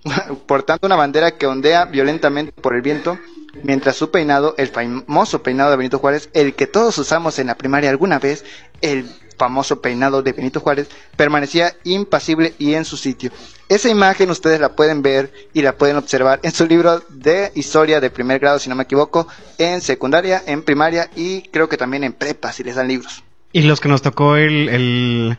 portando 0.46 0.86
una 0.86 0.96
bandera 0.96 1.32
que 1.32 1.46
ondea 1.46 1.84
violentamente 1.84 2.52
por 2.52 2.74
el 2.74 2.82
viento, 2.82 3.18
mientras 3.62 3.96
su 3.96 4.10
peinado, 4.10 4.54
el 4.58 4.68
famoso 4.68 5.42
peinado 5.42 5.70
de 5.70 5.76
Benito 5.76 5.98
Juárez, 5.98 6.28
el 6.32 6.54
que 6.54 6.66
todos 6.66 6.96
usamos 6.98 7.38
en 7.38 7.48
la 7.48 7.56
primaria 7.56 7.90
alguna 7.90 8.18
vez, 8.18 8.44
el 8.80 9.08
famoso 9.38 9.80
peinado 9.82 10.22
de 10.22 10.32
Benito 10.32 10.60
Juárez, 10.60 10.88
permanecía 11.16 11.74
impasible 11.84 12.54
y 12.58 12.74
en 12.74 12.84
su 12.84 12.96
sitio. 12.96 13.30
Esa 13.68 13.88
imagen 13.88 14.30
ustedes 14.30 14.60
la 14.60 14.74
pueden 14.76 15.02
ver 15.02 15.32
y 15.52 15.62
la 15.62 15.76
pueden 15.76 15.96
observar 15.96 16.40
en 16.42 16.52
su 16.52 16.66
libro 16.66 17.02
de 17.08 17.50
historia 17.54 18.00
de 18.00 18.10
primer 18.10 18.38
grado, 18.38 18.58
si 18.58 18.68
no 18.68 18.76
me 18.76 18.84
equivoco, 18.84 19.26
en 19.58 19.80
secundaria, 19.80 20.42
en 20.46 20.62
primaria 20.62 21.10
y 21.16 21.42
creo 21.42 21.68
que 21.68 21.76
también 21.76 22.04
en 22.04 22.12
prepa, 22.12 22.52
si 22.52 22.62
les 22.62 22.76
dan 22.76 22.88
libros. 22.88 23.24
Y 23.52 23.62
los 23.62 23.80
que 23.80 23.88
nos 23.88 24.02
tocó 24.02 24.36
el, 24.36 24.68
el, 24.68 25.38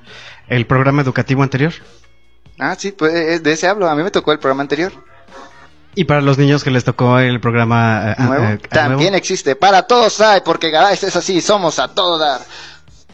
el 0.50 0.66
programa 0.66 1.02
educativo 1.02 1.44
anterior. 1.44 1.74
Ah, 2.60 2.76
sí, 2.78 2.92
pues 2.92 3.14
eh, 3.14 3.40
de 3.40 3.52
ese 3.52 3.68
hablo. 3.68 3.88
A 3.90 3.96
mí 3.96 4.04
me 4.04 4.12
tocó 4.12 4.32
el 4.32 4.40
programa 4.40 4.62
anterior. 4.64 4.92
Y 5.96 6.04
para 6.04 6.22
los 6.22 6.38
niños 6.38 6.64
que 6.64 6.70
les 6.70 6.84
tocó 6.84 7.18
el 7.20 7.40
programa 7.40 8.12
eh, 8.12 8.16
nuevo. 8.22 8.46
eh, 8.46 8.58
También 8.70 8.98
nuevo. 9.12 9.16
existe. 9.18 9.56
Para 9.56 9.84
todos 9.84 10.20
hay, 10.22 10.42
porque 10.42 10.70
Garay 10.70 10.94
es 10.94 11.16
así, 11.16 11.42
somos 11.42 11.80
a 11.80 11.88
todo 11.90 12.18
dar. 12.18 12.42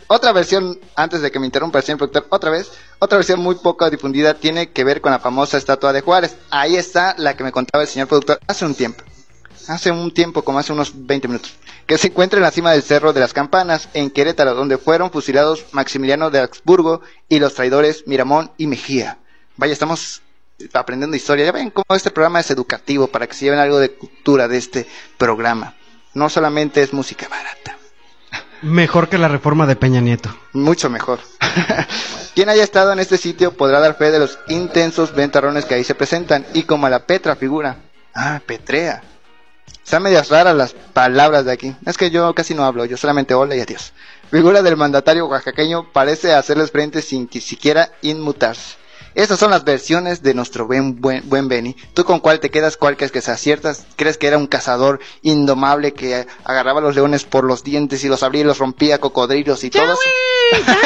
Otra 0.08 0.34
versión, 0.34 0.78
antes 0.96 1.22
de 1.22 1.32
que 1.32 1.40
me 1.40 1.46
interrumpa 1.46 1.80
el 1.80 1.86
señor 1.86 1.98
productor, 1.98 2.28
otra 2.30 2.50
vez, 2.52 2.70
otra 3.00 3.18
versión 3.18 3.40
muy 3.40 3.56
poco 3.56 3.90
difundida 3.90 4.34
tiene 4.34 4.70
que 4.72 4.84
ver 4.84 5.00
con 5.02 5.12
la 5.14 5.20
famosa 5.20 5.58
estatua 5.58 5.94
de 5.94 6.02
Juárez. 6.02 6.36
Ahí 6.52 6.76
está 6.76 7.16
la 7.18 7.36
que 7.38 7.44
me 7.46 7.52
contaba 7.54 7.84
el 7.84 7.88
señor 7.90 8.10
productor 8.10 8.40
hace 8.48 8.66
un 8.66 8.76
tiempo. 8.76 9.04
Hace 9.70 9.92
un 9.92 10.14
tiempo, 10.14 10.44
como 10.44 10.60
hace 10.60 10.74
unos 10.74 10.92
20 11.08 11.30
minutos. 11.30 11.54
Que 11.88 11.98
se 11.98 12.08
encuentra 12.08 12.38
en 12.38 12.44
la 12.44 12.52
cima 12.52 12.72
del 12.74 12.84
Cerro 12.84 13.14
de 13.14 13.22
las 13.22 13.32
Campanas, 13.34 13.88
en 13.94 14.10
Querétaro, 14.12 14.54
donde 14.56 14.78
fueron 14.78 15.10
fusilados 15.10 15.66
Maximiliano 15.72 16.30
de 16.30 16.40
Habsburgo 16.40 17.00
y 17.30 17.40
los 17.40 17.54
traidores 17.54 18.04
Miramón 18.06 18.52
y 18.58 18.68
Mejía. 18.68 19.20
Vaya, 19.58 19.74
estamos 19.74 20.22
aprendiendo 20.74 21.16
historia. 21.16 21.46
Ya 21.46 21.52
ven 21.52 21.70
cómo 21.70 21.96
este 21.96 22.12
programa 22.12 22.40
es 22.40 22.52
educativo 22.52 23.08
para 23.08 23.28
que 23.28 23.34
se 23.34 23.46
lleven 23.46 23.60
algo 23.60 23.80
de 23.80 23.92
cultura 23.92 24.48
de 24.48 24.58
este 24.58 24.88
programa. 25.18 25.76
No 26.14 26.30
solamente 26.30 26.82
es 26.82 26.94
música 26.94 27.28
barata. 27.28 27.78
Mejor 28.62 29.10
que 29.10 29.18
la 29.18 29.28
reforma 29.28 29.66
de 29.66 29.76
Peña 29.76 30.00
Nieto. 30.00 30.36
Mucho 30.54 30.90
mejor. 30.90 31.20
Quien 32.36 32.50
haya 32.50 32.64
estado 32.64 32.94
en 32.94 33.00
este 33.00 33.18
sitio 33.18 33.52
podrá 33.52 33.80
dar 33.80 33.98
fe 33.98 34.10
de 34.10 34.20
los 34.20 34.40
intensos 34.48 35.14
ventarrones 35.14 35.66
que 35.66 35.76
ahí 35.76 35.84
se 35.84 35.96
presentan 35.96 36.46
y 36.54 36.64
como 36.64 36.88
la 36.88 37.06
Petra 37.06 37.36
figura. 37.36 37.78
Ah, 38.16 38.42
Petrea. 38.46 39.04
Están 39.84 40.04
medias 40.04 40.30
raras 40.30 40.56
las 40.56 40.74
palabras 40.74 41.46
de 41.46 41.52
aquí. 41.52 41.76
Es 41.86 41.98
que 41.98 42.10
yo 42.10 42.34
casi 42.34 42.54
no 42.54 42.64
hablo, 42.64 42.86
yo 42.86 42.96
solamente 42.96 43.34
hola 43.34 43.56
y 43.56 43.60
adiós. 43.60 43.92
Figura 44.32 44.62
del 44.62 44.78
mandatario 44.78 45.28
oaxaqueño 45.28 45.92
parece 45.92 46.34
hacerles 46.34 46.72
frente 46.72 47.02
sin 47.02 47.28
que 47.28 47.42
siquiera 47.42 47.92
inmutarse. 48.02 48.78
Estas 49.16 49.38
son 49.38 49.52
las 49.52 49.64
versiones 49.64 50.24
de 50.24 50.34
nuestro 50.34 50.66
buen, 50.66 51.00
buen, 51.00 51.28
buen 51.30 51.48
Benny. 51.48 51.76
¿Tú 51.94 52.04
con 52.04 52.20
cuál 52.20 52.40
te 52.40 52.50
quedas? 52.50 52.78
¿Cuál 52.78 52.98
crees 52.98 53.12
que 53.12 53.22
se 53.22 53.32
aciertas? 53.32 53.86
¿Crees 53.96 54.18
que 54.18 54.28
era 54.28 54.38
un 54.40 54.48
cazador 54.48 55.00
indomable 55.22 55.94
que 55.94 56.26
agarraba 56.44 56.80
a 56.80 56.84
los 56.84 56.96
leones 56.96 57.24
por 57.24 57.44
los 57.44 57.64
dientes 57.64 58.04
y 58.04 58.08
los 58.08 58.24
abría 58.24 58.42
y 58.42 58.46
los 58.46 58.58
rompía 58.58 59.00
cocodrilos 59.00 59.64
y 59.64 59.70
todo? 59.70 59.96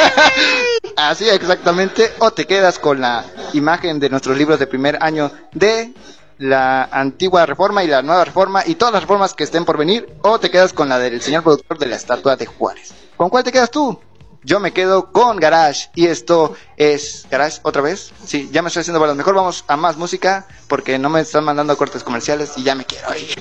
Así 0.96 1.28
exactamente. 1.28 2.12
¿O 2.18 2.30
te 2.30 2.46
quedas 2.46 2.78
con 2.78 3.00
la 3.00 3.24
imagen 3.54 3.98
de 3.98 4.10
nuestros 4.10 4.36
libros 4.36 4.58
de 4.58 4.66
primer 4.66 4.98
año 5.00 5.30
de 5.52 5.94
la 6.36 6.84
antigua 6.84 7.46
reforma 7.46 7.82
y 7.82 7.88
la 7.88 8.02
nueva 8.02 8.24
reforma 8.24 8.62
y 8.66 8.74
todas 8.74 8.92
las 8.92 9.02
reformas 9.02 9.32
que 9.32 9.44
estén 9.44 9.64
por 9.64 9.78
venir? 9.78 10.06
¿O 10.20 10.38
te 10.38 10.50
quedas 10.50 10.74
con 10.74 10.90
la 10.90 10.98
del 10.98 11.22
señor 11.22 11.44
productor 11.44 11.78
de 11.78 11.86
la 11.86 11.96
estatua 11.96 12.36
de 12.36 12.44
Juárez? 12.44 12.92
¿Con 13.16 13.30
cuál 13.30 13.42
te 13.42 13.52
quedas 13.52 13.70
tú? 13.70 13.98
Yo 14.42 14.60
me 14.60 14.72
quedo 14.72 15.10
con 15.12 15.36
Garage 15.38 15.90
y 15.94 16.06
esto 16.06 16.54
es 16.76 17.26
Garage 17.30 17.60
otra 17.62 17.82
vez. 17.82 18.12
Sí, 18.24 18.48
ya 18.52 18.62
me 18.62 18.68
estoy 18.68 18.82
haciendo 18.82 19.00
bolas. 19.00 19.16
Mejor 19.16 19.34
vamos 19.34 19.64
a 19.66 19.76
más 19.76 19.96
música 19.96 20.46
porque 20.68 20.98
no 20.98 21.10
me 21.10 21.20
están 21.20 21.44
mandando 21.44 21.76
cortes 21.76 22.04
comerciales 22.04 22.52
y 22.56 22.62
ya 22.62 22.74
me 22.74 22.84
quiero 22.84 23.14
ir. 23.16 23.40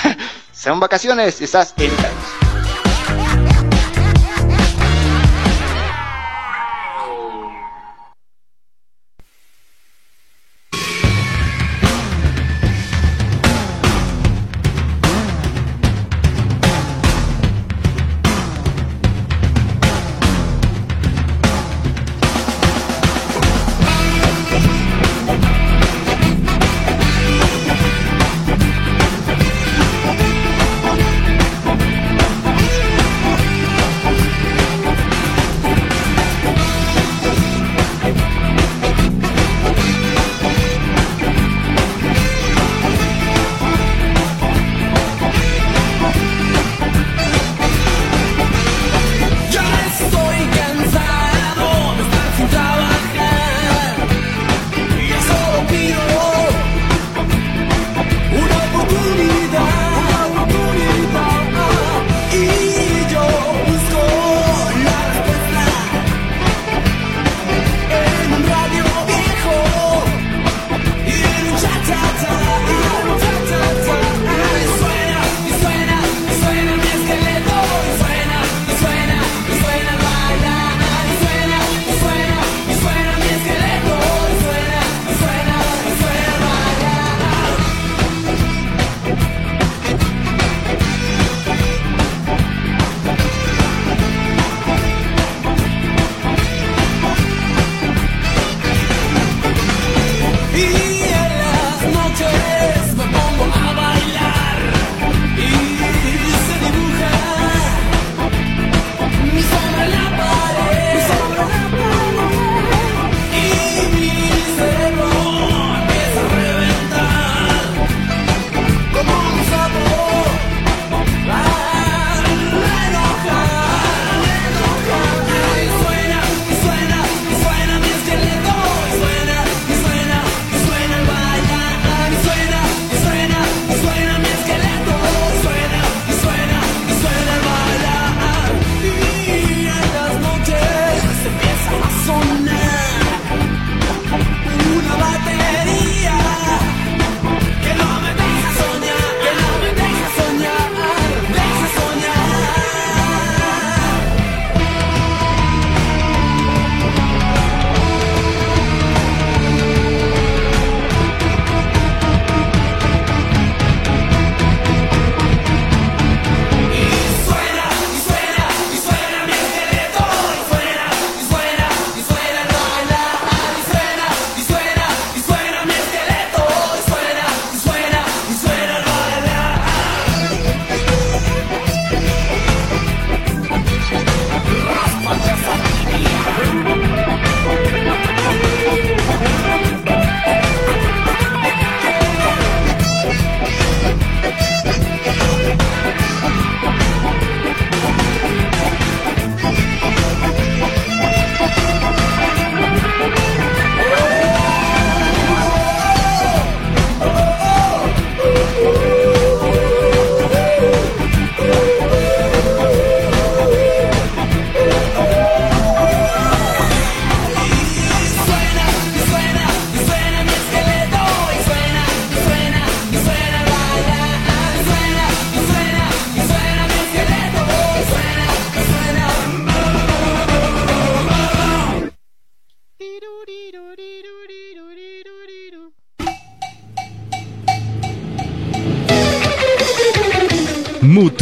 Son 0.52 0.80
vacaciones 0.80 1.40
y 1.40 1.44
estás 1.44 1.74
en. 1.78 2.43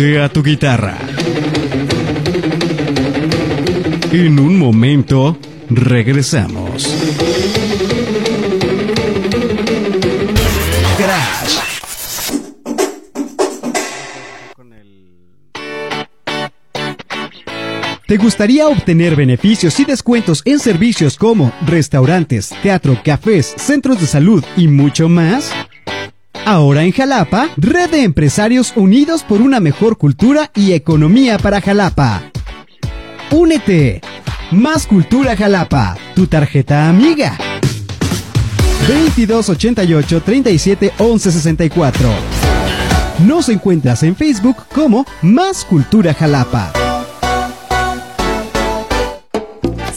Mutea 0.02 0.28
tu 0.28 0.42
guitarra. 0.42 0.98
En 4.10 4.40
un 4.40 4.58
momento, 4.58 5.38
regresamos. 5.70 6.88
Crash. 10.98 11.58
¿Te 18.08 18.16
gustaría 18.16 18.66
obtener 18.66 19.14
beneficios 19.14 19.78
y 19.78 19.84
descuentos 19.84 20.42
en 20.44 20.58
servicios 20.58 21.16
como 21.16 21.52
restaurantes, 21.64 22.50
teatro, 22.60 23.00
cafés, 23.04 23.54
centros 23.56 24.00
de 24.00 24.08
salud 24.08 24.44
y 24.56 24.66
mucho 24.66 25.08
más? 25.08 25.52
Ahora 26.44 26.82
en 26.82 26.90
Jalapa, 26.90 27.50
Red 27.56 27.90
de 27.90 28.02
Empresarios 28.02 28.72
Unidos 28.74 29.22
por 29.22 29.40
una 29.40 29.60
mejor 29.60 29.96
cultura 29.96 30.50
y 30.56 30.72
economía 30.72 31.38
para 31.38 31.60
Jalapa. 31.60 32.22
Únete. 33.30 34.00
Más 34.50 34.86
Cultura 34.86 35.36
Jalapa, 35.36 35.96
tu 36.14 36.26
tarjeta 36.26 36.88
amiga. 36.88 37.38
2288 38.88 40.22
37 40.22 40.92
11 40.98 41.32
64. 41.32 42.10
Nos 43.26 43.48
encuentras 43.48 44.02
en 44.02 44.16
Facebook 44.16 44.56
como 44.74 45.06
Más 45.22 45.64
Cultura 45.64 46.12
Jalapa. 46.12 46.72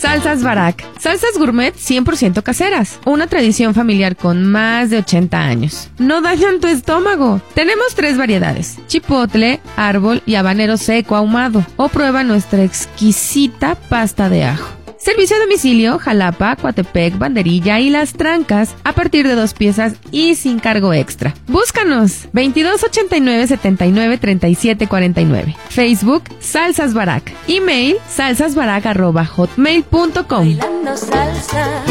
Salsas 0.05 0.43
Barak. 0.43 0.85
Salsas 0.99 1.35
gourmet 1.35 1.73
100% 1.73 2.43
caseras. 2.43 2.99
Una 3.05 3.25
tradición 3.25 3.73
familiar 3.73 4.15
con 4.15 4.45
más 4.45 4.91
de 4.91 4.99
80 4.99 5.41
años. 5.41 5.89
No 5.97 6.21
dañan 6.21 6.59
tu 6.59 6.67
estómago. 6.67 7.41
Tenemos 7.55 7.95
tres 7.95 8.15
variedades. 8.15 8.77
Chipotle, 8.85 9.61
árbol 9.75 10.21
y 10.27 10.35
habanero 10.35 10.77
seco 10.77 11.15
ahumado. 11.15 11.65
O 11.75 11.89
prueba 11.89 12.23
nuestra 12.23 12.63
exquisita 12.63 13.73
pasta 13.73 14.29
de 14.29 14.43
ajo. 14.43 14.84
Servicio 15.05 15.37
a 15.37 15.39
domicilio, 15.39 15.99
Jalapa, 15.99 16.55
Coatepec, 16.55 17.19
Banderilla 17.19 17.79
y 17.79 17.91
Las 17.91 18.13
Trancas 18.13 18.73
a 18.83 18.93
partir 18.93 19.27
de 19.27 19.35
dos 19.35 19.53
piezas 19.53 19.93
y 20.09 20.33
sin 20.33 20.57
cargo 20.57 20.93
extra. 20.93 21.35
Búscanos 21.45 22.23
2289 22.33 23.45
79 23.45 24.17
37 24.17 24.87
49. 24.87 25.55
Facebook 25.69 26.23
Salsas 26.39 26.95
Barak. 26.95 27.31
Email 27.47 27.97
salsasbarak@hotmail.com. 28.09 30.25
Bailando 30.27 30.97
salsa, 30.97 31.83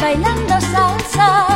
bailando 0.00 0.60
salsa. 0.62 1.53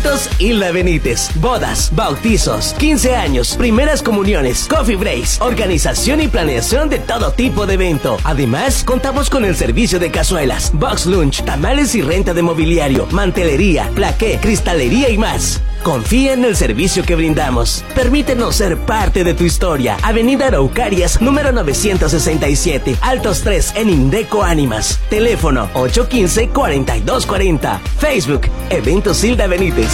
Eventos 0.00 0.30
Isla 0.38 0.70
Benítez, 0.70 1.30
bodas, 1.34 1.90
bautizos, 1.94 2.74
15 2.78 3.16
años, 3.16 3.54
primeras 3.56 4.02
comuniones, 4.02 4.66
coffee 4.66 4.96
breaks, 4.96 5.38
organización 5.42 6.22
y 6.22 6.28
planeación 6.28 6.88
de 6.88 7.00
todo 7.00 7.32
tipo 7.32 7.66
de 7.66 7.74
evento. 7.74 8.16
Además, 8.24 8.82
contamos 8.82 9.28
con 9.28 9.44
el 9.44 9.54
servicio 9.54 9.98
de 9.98 10.10
cazuelas, 10.10 10.72
box 10.72 11.04
lunch, 11.04 11.44
tamales 11.44 11.94
y 11.94 12.00
renta 12.00 12.32
de 12.32 12.40
mobiliario, 12.40 13.06
mantelería, 13.10 13.90
plaqué, 13.94 14.38
cristalería 14.40 15.10
y 15.10 15.18
más. 15.18 15.60
Confía 15.82 16.34
en 16.34 16.44
el 16.44 16.56
servicio 16.56 17.04
que 17.04 17.14
brindamos. 17.14 17.82
Permítenos 17.94 18.56
ser 18.56 18.76
parte 18.78 19.22
de 19.24 19.32
tu 19.34 19.44
historia. 19.44 19.96
Avenida 20.02 20.48
Araucarias, 20.48 21.22
número 21.22 21.52
967, 21.52 22.96
Altos 23.00 23.42
3, 23.42 23.74
en 23.76 23.88
Indeco 23.90 24.42
Ánimas. 24.42 24.98
Teléfono 25.08 25.70
815-4240. 25.74 27.78
Facebook, 27.98 28.42
Eventos 28.68 29.22
Hilda 29.24 29.46
Benítez. 29.46 29.88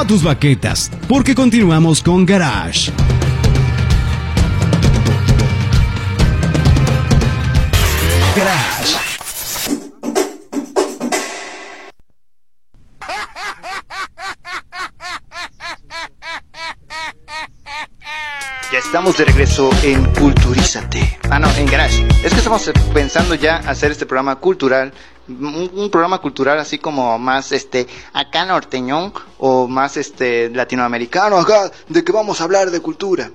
Tus 0.08 0.22
baquetas, 0.22 0.92
porque 1.08 1.34
continuamos 1.34 2.04
con 2.04 2.28
Garage. 2.28 2.92
Garage. 8.36 8.96
Ya 18.72 18.80
estamos 18.80 19.18
de 19.18 19.26
regreso 19.26 19.72
en 19.82 20.06
Culturízate. 20.14 21.18
Ah, 21.32 21.40
no, 21.40 21.50
en 21.56 21.66
Garage. 21.66 22.06
Es 22.24 22.32
que 22.32 22.40
estamos 22.40 22.72
pensando 22.94 23.34
ya 23.34 23.58
hacer 23.58 23.92
este 23.92 24.06
programa 24.06 24.36
cultural. 24.36 24.94
Un, 25.28 25.90
programa 25.90 26.20
cultural 26.20 26.60
así 26.60 26.78
como 26.78 27.18
más 27.18 27.52
este 27.52 27.88
acá 28.14 28.46
norteñón 28.46 29.12
o 29.40 29.68
más 29.68 29.98
este 29.98 30.50
latinoamericano 30.50 31.38
acá 31.38 31.72
de 31.90 32.04
que 32.04 32.12
vamos 32.12 32.42
a 32.42 32.44
hablar 32.44 32.70
de 32.70 32.80
cultura. 32.80 33.32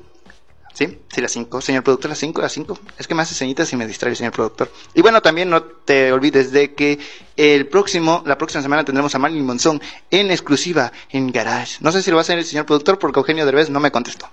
¿Sí? 0.73 0.99
Sí, 1.13 1.21
las 1.21 1.33
5. 1.33 1.61
Señor 1.61 1.83
productor, 1.83 2.11
las 2.11 2.19
5, 2.19 2.41
las 2.41 2.53
5. 2.53 2.79
Es 2.97 3.09
que 3.09 3.15
me 3.15 3.23
hace 3.23 3.35
señitas 3.35 3.73
y 3.73 3.77
me 3.77 3.87
distrae, 3.87 4.15
señor 4.15 4.33
productor. 4.33 4.71
Y 4.95 5.03
bueno, 5.03 5.21
también 5.21 5.51
no 5.51 5.63
te 5.63 6.13
olvides 6.13 6.53
de 6.53 6.75
que 6.75 6.99
el 7.37 7.67
próximo, 7.67 8.23
la 8.25 8.39
próxima 8.39 8.63
semana 8.63 8.85
tendremos 8.85 9.15
a 9.15 9.19
Marilyn 9.19 9.45
Monzón 9.45 9.83
en 10.11 10.31
exclusiva 10.31 10.93
en 11.11 11.33
Garage. 11.33 11.79
No 11.81 11.91
sé 11.91 12.03
si 12.03 12.11
lo 12.11 12.17
va 12.17 12.21
a 12.21 12.23
hacer 12.23 12.39
el 12.39 12.45
señor 12.45 12.67
productor 12.67 12.99
porque 12.99 13.19
Eugenio 13.19 13.45
Derbez 13.45 13.69
no 13.69 13.81
me 13.81 13.91
contestó. 13.91 14.31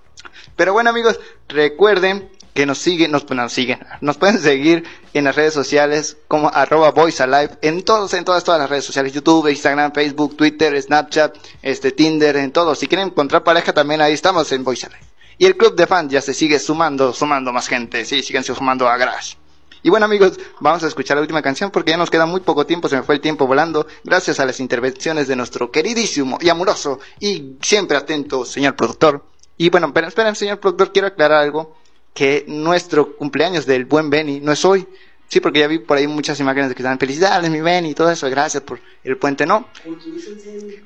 Pero 0.55 0.73
bueno, 0.73 0.89
amigos, 0.89 1.19
recuerden 1.47 2.29
que 2.57 2.65
nos 2.65 2.79
siguen, 2.79 3.11
nos, 3.11 3.29
nos 3.29 3.53
siguen, 3.53 3.77
nos 4.01 4.17
pueden 4.17 4.41
seguir 4.41 4.83
en 5.13 5.25
las 5.25 5.35
redes 5.35 5.53
sociales 5.53 6.17
como 6.27 6.49
arroba 6.51 6.89
voice 6.89 7.21
alive, 7.21 7.51
en 7.61 7.83
todos, 7.83 8.15
en 8.15 8.25
todas, 8.25 8.43
todas 8.43 8.59
las 8.59 8.67
redes 8.67 8.83
sociales, 8.83 9.13
YouTube, 9.13 9.47
Instagram, 9.47 9.91
Facebook, 9.93 10.35
Twitter, 10.35 10.81
Snapchat, 10.81 11.37
este, 11.61 11.91
Tinder, 11.91 12.35
en 12.35 12.51
todos. 12.51 12.79
Si 12.79 12.87
quieren 12.87 13.09
encontrar 13.09 13.43
pareja 13.43 13.73
también 13.73 14.01
ahí 14.01 14.13
estamos 14.13 14.51
en 14.51 14.63
voice 14.63 14.87
alive. 14.87 15.05
Y 15.37 15.45
el 15.45 15.55
club 15.55 15.75
de 15.75 15.85
fans 15.85 16.11
ya 16.11 16.19
se 16.19 16.33
sigue 16.33 16.57
sumando, 16.57 17.13
sumando 17.13 17.53
más 17.53 17.67
gente. 17.67 18.03
Sí, 18.05 18.23
siguen 18.23 18.43
sumando 18.43 18.89
a 18.89 18.97
Garage. 18.97 19.37
Y 19.83 19.91
bueno 19.91 20.07
amigos, 20.07 20.39
vamos 20.59 20.83
a 20.83 20.87
escuchar 20.87 21.17
la 21.17 21.21
última 21.21 21.43
canción 21.43 21.69
porque 21.69 21.91
ya 21.91 21.97
nos 21.97 22.09
queda 22.09 22.25
muy 22.25 22.41
poco 22.41 22.65
tiempo, 22.65 22.89
se 22.89 22.95
me 22.95 23.03
fue 23.03 23.13
el 23.13 23.21
tiempo 23.21 23.45
volando, 23.45 23.85
gracias 24.03 24.39
a 24.39 24.45
las 24.45 24.59
intervenciones 24.59 25.27
de 25.27 25.35
nuestro 25.35 25.69
queridísimo 25.69 26.39
y 26.41 26.49
amoroso 26.49 26.99
y 27.19 27.57
siempre 27.61 27.97
atento 27.97 28.45
señor 28.45 28.75
productor. 28.75 29.23
Y 29.57 29.69
bueno, 29.69 29.93
pero 29.93 30.07
esperen 30.07 30.35
señor 30.35 30.59
productor, 30.59 30.91
quiero 30.91 31.09
aclarar 31.09 31.43
algo, 31.43 31.75
que 32.17 32.45
nuestro 32.47 33.15
cumpleaños 33.15 33.67
del 33.67 33.85
buen 33.85 34.09
Benny 34.09 34.39
no 34.39 34.51
es 34.51 34.65
hoy. 34.65 34.87
Sí, 35.27 35.39
porque 35.39 35.59
ya 35.59 35.67
vi 35.67 35.77
por 35.77 35.99
ahí 35.99 36.07
muchas 36.07 36.39
imágenes 36.39 36.69
de 36.69 36.73
que 36.73 36.81
están 36.81 36.97
felicidades, 36.97 37.47
mi 37.51 37.61
Benny, 37.61 37.91
y 37.91 37.93
todo 37.93 38.09
eso, 38.09 38.27
gracias 38.27 38.63
por 38.63 38.79
el 39.03 39.17
puente, 39.17 39.45
no. 39.45 39.67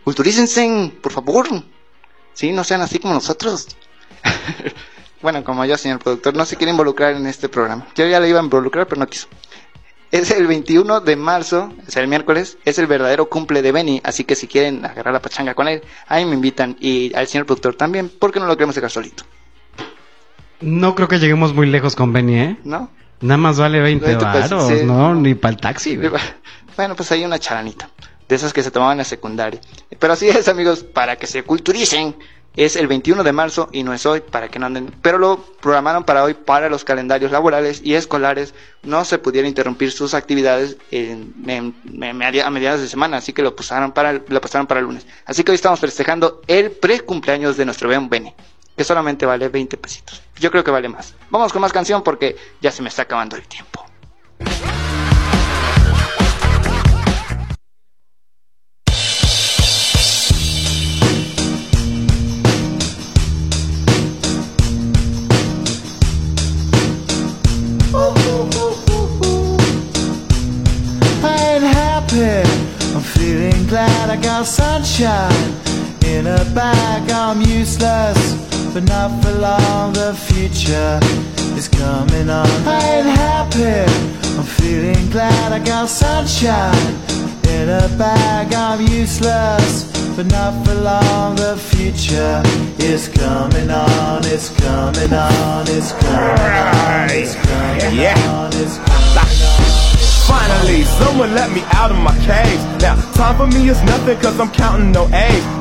Culturícense, 0.04 0.92
por 1.02 1.14
favor. 1.14 1.48
Sí, 2.34 2.52
no 2.52 2.66
sean 2.66 2.82
así 2.82 3.00
como 3.00 3.14
nosotros. 3.14 3.78
bueno, 5.22 5.42
como 5.46 5.64
yo, 5.64 5.78
señor 5.78 6.00
productor, 6.00 6.36
no 6.36 6.44
se 6.46 6.58
quiere 6.58 6.72
involucrar 6.72 7.16
en 7.16 7.26
este 7.26 7.48
programa. 7.48 7.88
Yo 7.96 8.06
ya 8.08 8.20
le 8.20 8.28
iba 8.28 8.42
a 8.42 8.44
involucrar, 8.44 8.86
pero 8.90 9.00
no 9.00 9.08
quiso. 9.08 9.30
Es 10.12 10.32
el 10.32 10.48
21 10.48 11.00
de 11.00 11.16
marzo, 11.16 11.72
es 11.88 11.96
el 11.96 12.10
miércoles, 12.10 12.58
es 12.66 12.78
el 12.78 12.88
verdadero 12.88 13.30
cumple 13.30 13.62
de 13.62 13.72
Benny, 13.72 14.02
así 14.04 14.26
que 14.26 14.36
si 14.36 14.48
quieren 14.50 14.84
agarrar 14.84 15.14
la 15.14 15.22
pachanga 15.22 15.54
con 15.54 15.70
él, 15.70 15.82
ahí 16.08 16.26
me 16.26 16.34
invitan 16.34 16.76
y 16.82 17.16
al 17.16 17.28
señor 17.28 17.46
productor 17.46 17.76
también, 17.76 18.12
porque 18.20 18.42
no 18.42 18.48
lo 18.48 18.58
queremos 18.58 18.76
dejar 18.76 18.92
solito, 18.92 19.24
No 20.62 20.95
creo 20.95 21.07
que 21.07 21.20
lleguemos 21.20 21.53
muy 21.53 21.68
lejos 21.68 21.95
con 21.95 22.14
Benny, 22.14 22.39
¿eh? 22.39 22.57
¿no? 22.64 22.89
Nada 23.22 23.38
más 23.38 23.59
vale 23.59 23.80
20 23.80 24.05
20 24.05 24.26
pesos, 24.26 24.64
varos, 24.64 24.80
sí. 24.80 24.86
no, 24.86 25.14
ni 25.16 25.36
para 25.36 25.53
el 25.53 25.59
taxi, 25.62 25.95
güey. 25.95 26.09
Bueno, 26.76 26.95
pues 26.95 27.12
hay 27.12 27.24
una 27.24 27.38
charanita, 27.38 27.89
de 28.28 28.36
esas 28.36 28.53
que 28.53 28.64
se 28.64 28.72
tomaban 28.72 28.93
en 28.93 28.97
la 28.99 29.03
secundaria. 29.03 29.59
Pero 29.99 30.14
así 30.14 30.28
es, 30.30 30.47
amigos, 30.47 30.84
para 30.84 31.18
que 31.18 31.28
se 31.28 31.43
culturicen, 31.43 32.16
es 32.55 32.76
el 32.76 32.88
21 32.88 33.24
de 33.24 33.32
marzo 33.32 33.70
y 33.72 33.84
no 33.84 33.93
es 33.93 34.05
hoy, 34.05 34.22
para 34.22 34.49
que 34.49 34.57
no 34.59 34.66
anden. 34.66 34.91
Pero 35.01 35.18
lo 35.20 35.38
programaron 35.62 36.03
para 36.03 36.24
hoy 36.24 36.34
para 36.34 36.68
los 36.70 36.84
calendarios 36.84 37.32
laborales 37.32 37.82
y 37.84 37.93
escolares. 37.93 38.53
No 38.84 39.05
se 39.05 39.20
pudiera 39.20 39.47
interrumpir 39.47 39.91
sus 39.91 40.14
actividades 40.14 40.78
en, 40.89 41.34
en- 41.47 41.76
a 42.41 42.49
mediados 42.49 42.82
de 42.82 42.88
semana, 42.88 43.18
así 43.18 43.32
que 43.34 43.41
lo 43.43 43.55
pasaron 43.55 43.91
para 43.91 44.14
lo 44.28 44.41
pasaron 44.41 44.66
para 44.68 44.80
el 44.80 44.88
lunes. 44.88 45.05
Así 45.26 45.43
que 45.43 45.51
hoy 45.51 45.55
estamos 45.55 45.80
festejando 45.80 46.41
el 46.47 46.72
pre-cumpleaños 46.72 47.55
de 47.57 47.66
nuestro 47.66 47.88
Ben 47.88 48.09
Benny, 48.09 48.34
que 48.82 48.86
solamente 48.86 49.28
vale 49.28 49.48
20 49.48 49.78
pesitos. 49.78 50.24
Yo 50.40 50.50
creo 50.50 50.64
que 50.64 50.72
vale 50.72 50.90
más. 50.90 51.14
Vamos 51.30 51.54
con 51.54 51.62
más 51.62 51.72
canción 51.72 52.02
porque 52.02 52.36
ya 52.62 52.72
se 52.72 52.82
me 52.82 52.90
está 52.90 53.04
acabando 53.04 53.36
el 53.36 53.48
tiempo. 53.48 53.86
I'm 72.94 73.02
feeling 73.02 73.68
glad 73.68 74.10
I 74.10 74.18
got 74.18 74.46
sunshine 74.46 75.56
in 76.04 76.26
a 76.28 76.44
bag. 76.54 77.10
I'm 77.10 77.42
useless, 77.42 78.51
but 78.74 78.84
not 78.84 79.09
for 79.24 79.32
long. 79.32 79.93
The 79.93 80.13
future 80.13 80.99
is 81.57 81.67
coming 81.67 82.30
on. 82.30 82.47
I 82.67 82.80
ain't 82.95 83.07
happy. 83.07 83.91
I'm 84.38 84.43
feeling 84.43 85.09
glad 85.09 85.51
I 85.51 85.59
got 85.59 85.89
sunshine 85.89 86.95
in 87.49 87.69
a 87.69 87.88
bag. 87.97 88.53
I'm 88.53 88.82
useless, 88.82 89.91
but 90.15 90.26
not 90.28 90.53
for 90.65 90.76
long. 90.76 91.36
The 91.36 91.57
future 91.57 92.41
is 92.80 93.07
coming 93.09 93.69
on. 93.69 94.22
It's 94.26 94.49
coming 94.61 95.13
on. 95.13 95.65
It's 95.67 95.91
coming 95.91 96.39
on. 96.39 97.09
It's 97.09 97.36
coming 97.36 97.95
Yeah. 97.95 98.15
on. 98.30 98.49
It's 98.53 98.78
coming 98.78 99.41
on. 99.49 99.61
Finally, 100.32 100.84
someone 100.84 101.34
let 101.36 101.51
me 101.51 101.61
out 101.74 101.91
of 101.91 101.97
my 101.97 102.15
cage. 102.19 102.59
Now, 102.82 102.95
time 103.13 103.36
for 103.36 103.47
me 103.47 103.67
is 103.69 103.82
nothing 103.84 104.17
cause 104.19 104.39
I'm 104.39 104.49
counting 104.51 104.91
no 104.93 105.09
A's. 105.13 105.61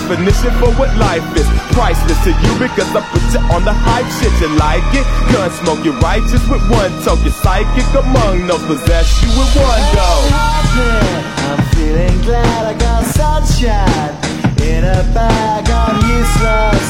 definition 0.00 0.50
for 0.58 0.70
what 0.80 0.90
life 0.96 1.24
is. 1.36 1.46
Priceless 1.76 2.18
to 2.24 2.30
you 2.30 2.52
because 2.56 2.88
I 2.96 3.00
put 3.12 3.22
you 3.32 3.40
on 3.52 3.64
the 3.64 3.72
hype 3.72 4.08
shit. 4.18 4.32
You 4.40 4.48
like 4.56 4.84
it? 4.96 5.04
Gun 5.32 5.50
smoke, 5.60 5.84
you're 5.84 5.98
righteous 6.00 6.42
with 6.48 6.62
one 6.70 6.90
toe. 7.04 7.20
You're 7.22 7.32
psychic 7.32 7.86
among 7.94 8.46
those 8.46 8.64
possess 8.64 9.06
you 9.22 9.28
with 9.36 9.52
one 9.56 9.84
go. 9.92 10.10
I'm 11.52 11.60
feeling 11.76 12.16
glad 12.22 12.66
I 12.66 12.74
got 12.78 13.04
sunshine 13.12 14.14
in 14.62 14.84
a 14.84 15.02
bag. 15.12 15.68
I'm 15.68 15.96
useless, 16.08 16.89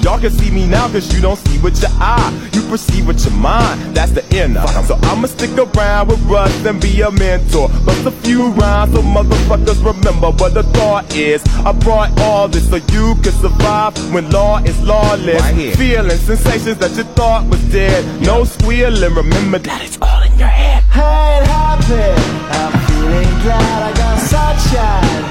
Y'all 0.00 0.18
can 0.18 0.30
see 0.30 0.50
me 0.50 0.66
now 0.66 0.88
cause 0.88 1.12
you 1.14 1.20
don't 1.20 1.36
see 1.36 1.58
with 1.58 1.80
your 1.82 1.90
eye. 1.94 2.50
You 2.52 2.62
perceive 2.62 3.06
with 3.06 3.24
your 3.24 3.34
mind. 3.34 3.96
That's 3.96 4.12
the 4.12 4.24
inner. 4.36 4.66
So 4.86 4.98
I'ma 5.02 5.26
stick 5.26 5.50
around 5.58 6.08
with 6.08 6.22
Russ 6.22 6.64
and 6.64 6.80
be 6.80 7.00
a 7.00 7.10
mentor. 7.10 7.68
Bust 7.84 8.06
a 8.06 8.10
few 8.10 8.48
rhymes 8.52 8.94
so 8.94 9.02
motherfuckers 9.02 9.84
remember 9.84 10.30
what 10.30 10.54
the 10.54 10.62
thought 10.62 11.14
is. 11.14 11.42
I 11.64 11.72
brought 11.72 12.18
all 12.20 12.48
this 12.48 12.68
so 12.68 12.76
you 12.76 13.14
can 13.22 13.32
survive 13.32 13.96
when 14.12 14.30
law 14.30 14.58
is 14.58 14.80
lawless. 14.82 15.42
Feeling 15.76 16.16
sensations 16.18 16.78
that 16.78 16.96
you 16.96 17.04
thought 17.14 17.48
was 17.48 17.60
dead. 17.70 18.04
No 18.22 18.44
squealing. 18.44 19.14
Remember 19.14 19.58
that 19.58 19.82
it's 19.84 19.98
all 20.00 20.22
in 20.22 20.38
your 20.38 20.48
head. 20.48 20.84
I 20.94 21.38
ain't 21.38 21.46
happy. 21.46 22.38
I'm 22.58 22.72
feeling 22.86 23.42
glad 23.42 23.82
I 23.82 23.92
got 23.96 24.18
sunshine 24.30 25.24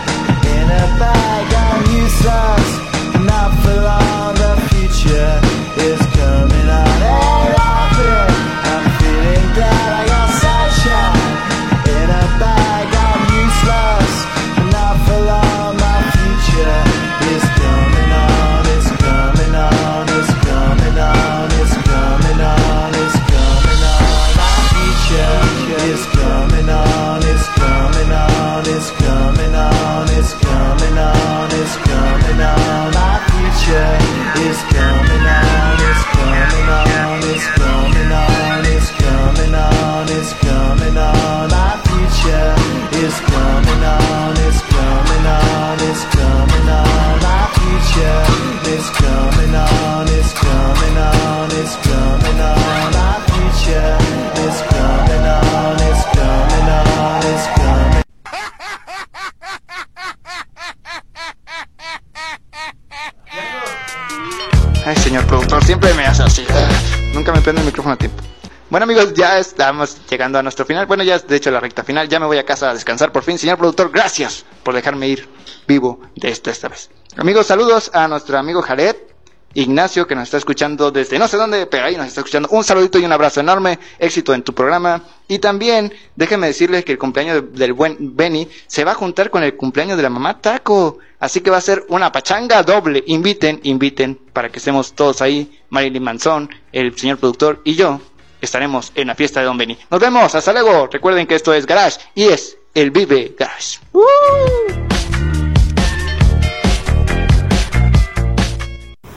in 0.54 0.66
a 0.70 1.00
bag. 1.00 1.54
I'm 1.54 1.82
useless, 2.04 2.87
yeah 5.08 5.47
amigos, 68.98 69.14
ya 69.14 69.38
estamos 69.38 69.98
llegando 70.10 70.40
a 70.40 70.44
nuestro 70.44 70.66
final. 70.66 70.88
Bueno, 70.88 71.04
ya 71.04 71.16
es 71.16 71.28
de 71.28 71.36
hecho 71.36 71.52
la 71.52 71.60
recta 71.60 71.84
final. 71.84 72.10
Ya 72.10 72.20
me 72.20 72.26
voy 72.26 72.38
a 72.38 72.46
casa 72.46 72.72
a 72.72 72.74
descansar 72.74 73.12
por 73.12 73.24
fin. 73.24 73.38
Señor 73.38 73.58
productor, 73.58 73.92
gracias 73.92 74.44
por 74.64 74.74
dejarme 74.74 75.08
ir 75.08 75.28
vivo 75.68 76.00
de 76.16 76.30
esto 76.30 76.50
esta 76.50 76.68
vez. 76.68 76.90
Amigos, 77.16 77.46
saludos 77.46 77.92
a 77.94 78.08
nuestro 78.08 78.38
amigo 78.40 78.62
Jared, 78.62 78.96
Ignacio, 79.54 80.08
que 80.08 80.16
nos 80.16 80.24
está 80.24 80.38
escuchando 80.38 80.90
desde 80.90 81.20
no 81.20 81.28
sé 81.28 81.38
dónde, 81.38 81.68
pero 81.68 81.86
ahí 81.86 81.96
nos 81.96 82.08
está 82.08 82.22
escuchando. 82.22 82.50
Un 82.52 82.64
saludito 82.64 82.98
y 82.98 83.06
un 83.06 83.12
abrazo 83.12 83.40
enorme. 83.40 83.78
Éxito 84.00 84.34
en 84.34 84.42
tu 84.42 84.54
programa. 84.54 85.04
Y 85.28 85.38
también, 85.38 85.94
déjenme 86.16 86.48
decirles 86.48 86.84
que 86.84 86.94
el 86.94 86.98
cumpleaños 86.98 87.44
del 87.54 87.74
buen 87.74 88.16
Benny 88.16 88.48
se 88.66 88.84
va 88.84 88.94
a 88.94 88.96
juntar 88.96 89.30
con 89.30 89.44
el 89.44 89.56
cumpleaños 89.56 89.98
de 89.98 90.04
la 90.04 90.10
mamá 90.10 90.42
Taco. 90.42 90.98
Así 91.20 91.42
que 91.42 91.52
va 91.52 91.58
a 91.58 91.62
ser 91.62 91.86
una 91.90 92.12
pachanga 92.12 92.64
doble. 92.64 93.04
Inviten, 93.06 93.60
inviten, 93.64 94.20
para 94.34 94.50
que 94.50 94.58
estemos 94.58 94.94
todos 94.94 95.22
ahí. 95.22 95.62
Marilyn 95.70 96.04
Manzón, 96.04 96.50
el 96.72 96.98
señor 96.98 97.18
productor 97.18 97.62
y 97.64 97.76
yo 97.76 98.00
estaremos 98.42 98.92
en 98.96 99.08
la 99.08 99.16
fiesta 99.16 99.40
de 99.40 99.46
Don 99.48 99.58
Benny. 99.58 99.78
Nos 99.90 100.00
vemos, 100.00 100.34
hasta 100.36 100.54
luego. 100.54 100.88
Recuerden 100.92 101.28
que 101.28 101.36
esto 101.36 101.54
es 101.54 101.66
Garage 101.66 102.00
y 102.16 102.26
es 102.26 102.58
el 102.74 102.92
Vive 102.92 103.36
Garage. 103.38 103.80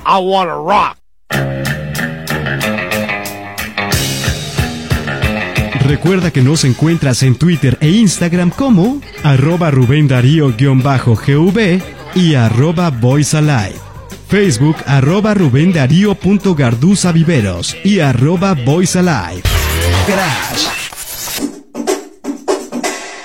I 0.07 0.19
wanna 0.19 0.55
rock. 0.55 0.97
Recuerda 5.91 6.31
que 6.31 6.41
nos 6.41 6.65
encuentras 6.65 7.23
en 7.25 7.37
Twitter 7.37 7.77
e 7.81 7.89
Instagram 7.89 8.51
como 8.51 9.01
arroba 9.25 9.73
Rubén 9.73 10.07
Darío-GV 10.09 11.83
y 12.15 12.35
arroba 12.37 12.91
Voice 12.91 13.37
Alive. 13.37 13.90
Facebook 14.31 14.77
arroba 14.87 15.35
Rubén 15.35 15.73
Darío 15.73 16.15
punto 16.15 16.55
Garduza 16.55 17.11
Viveros 17.11 17.77
y 17.83 17.99
arroba 17.99 18.55
Voice 18.55 18.97
Alive. 18.97 19.43
Garage. 20.07 20.80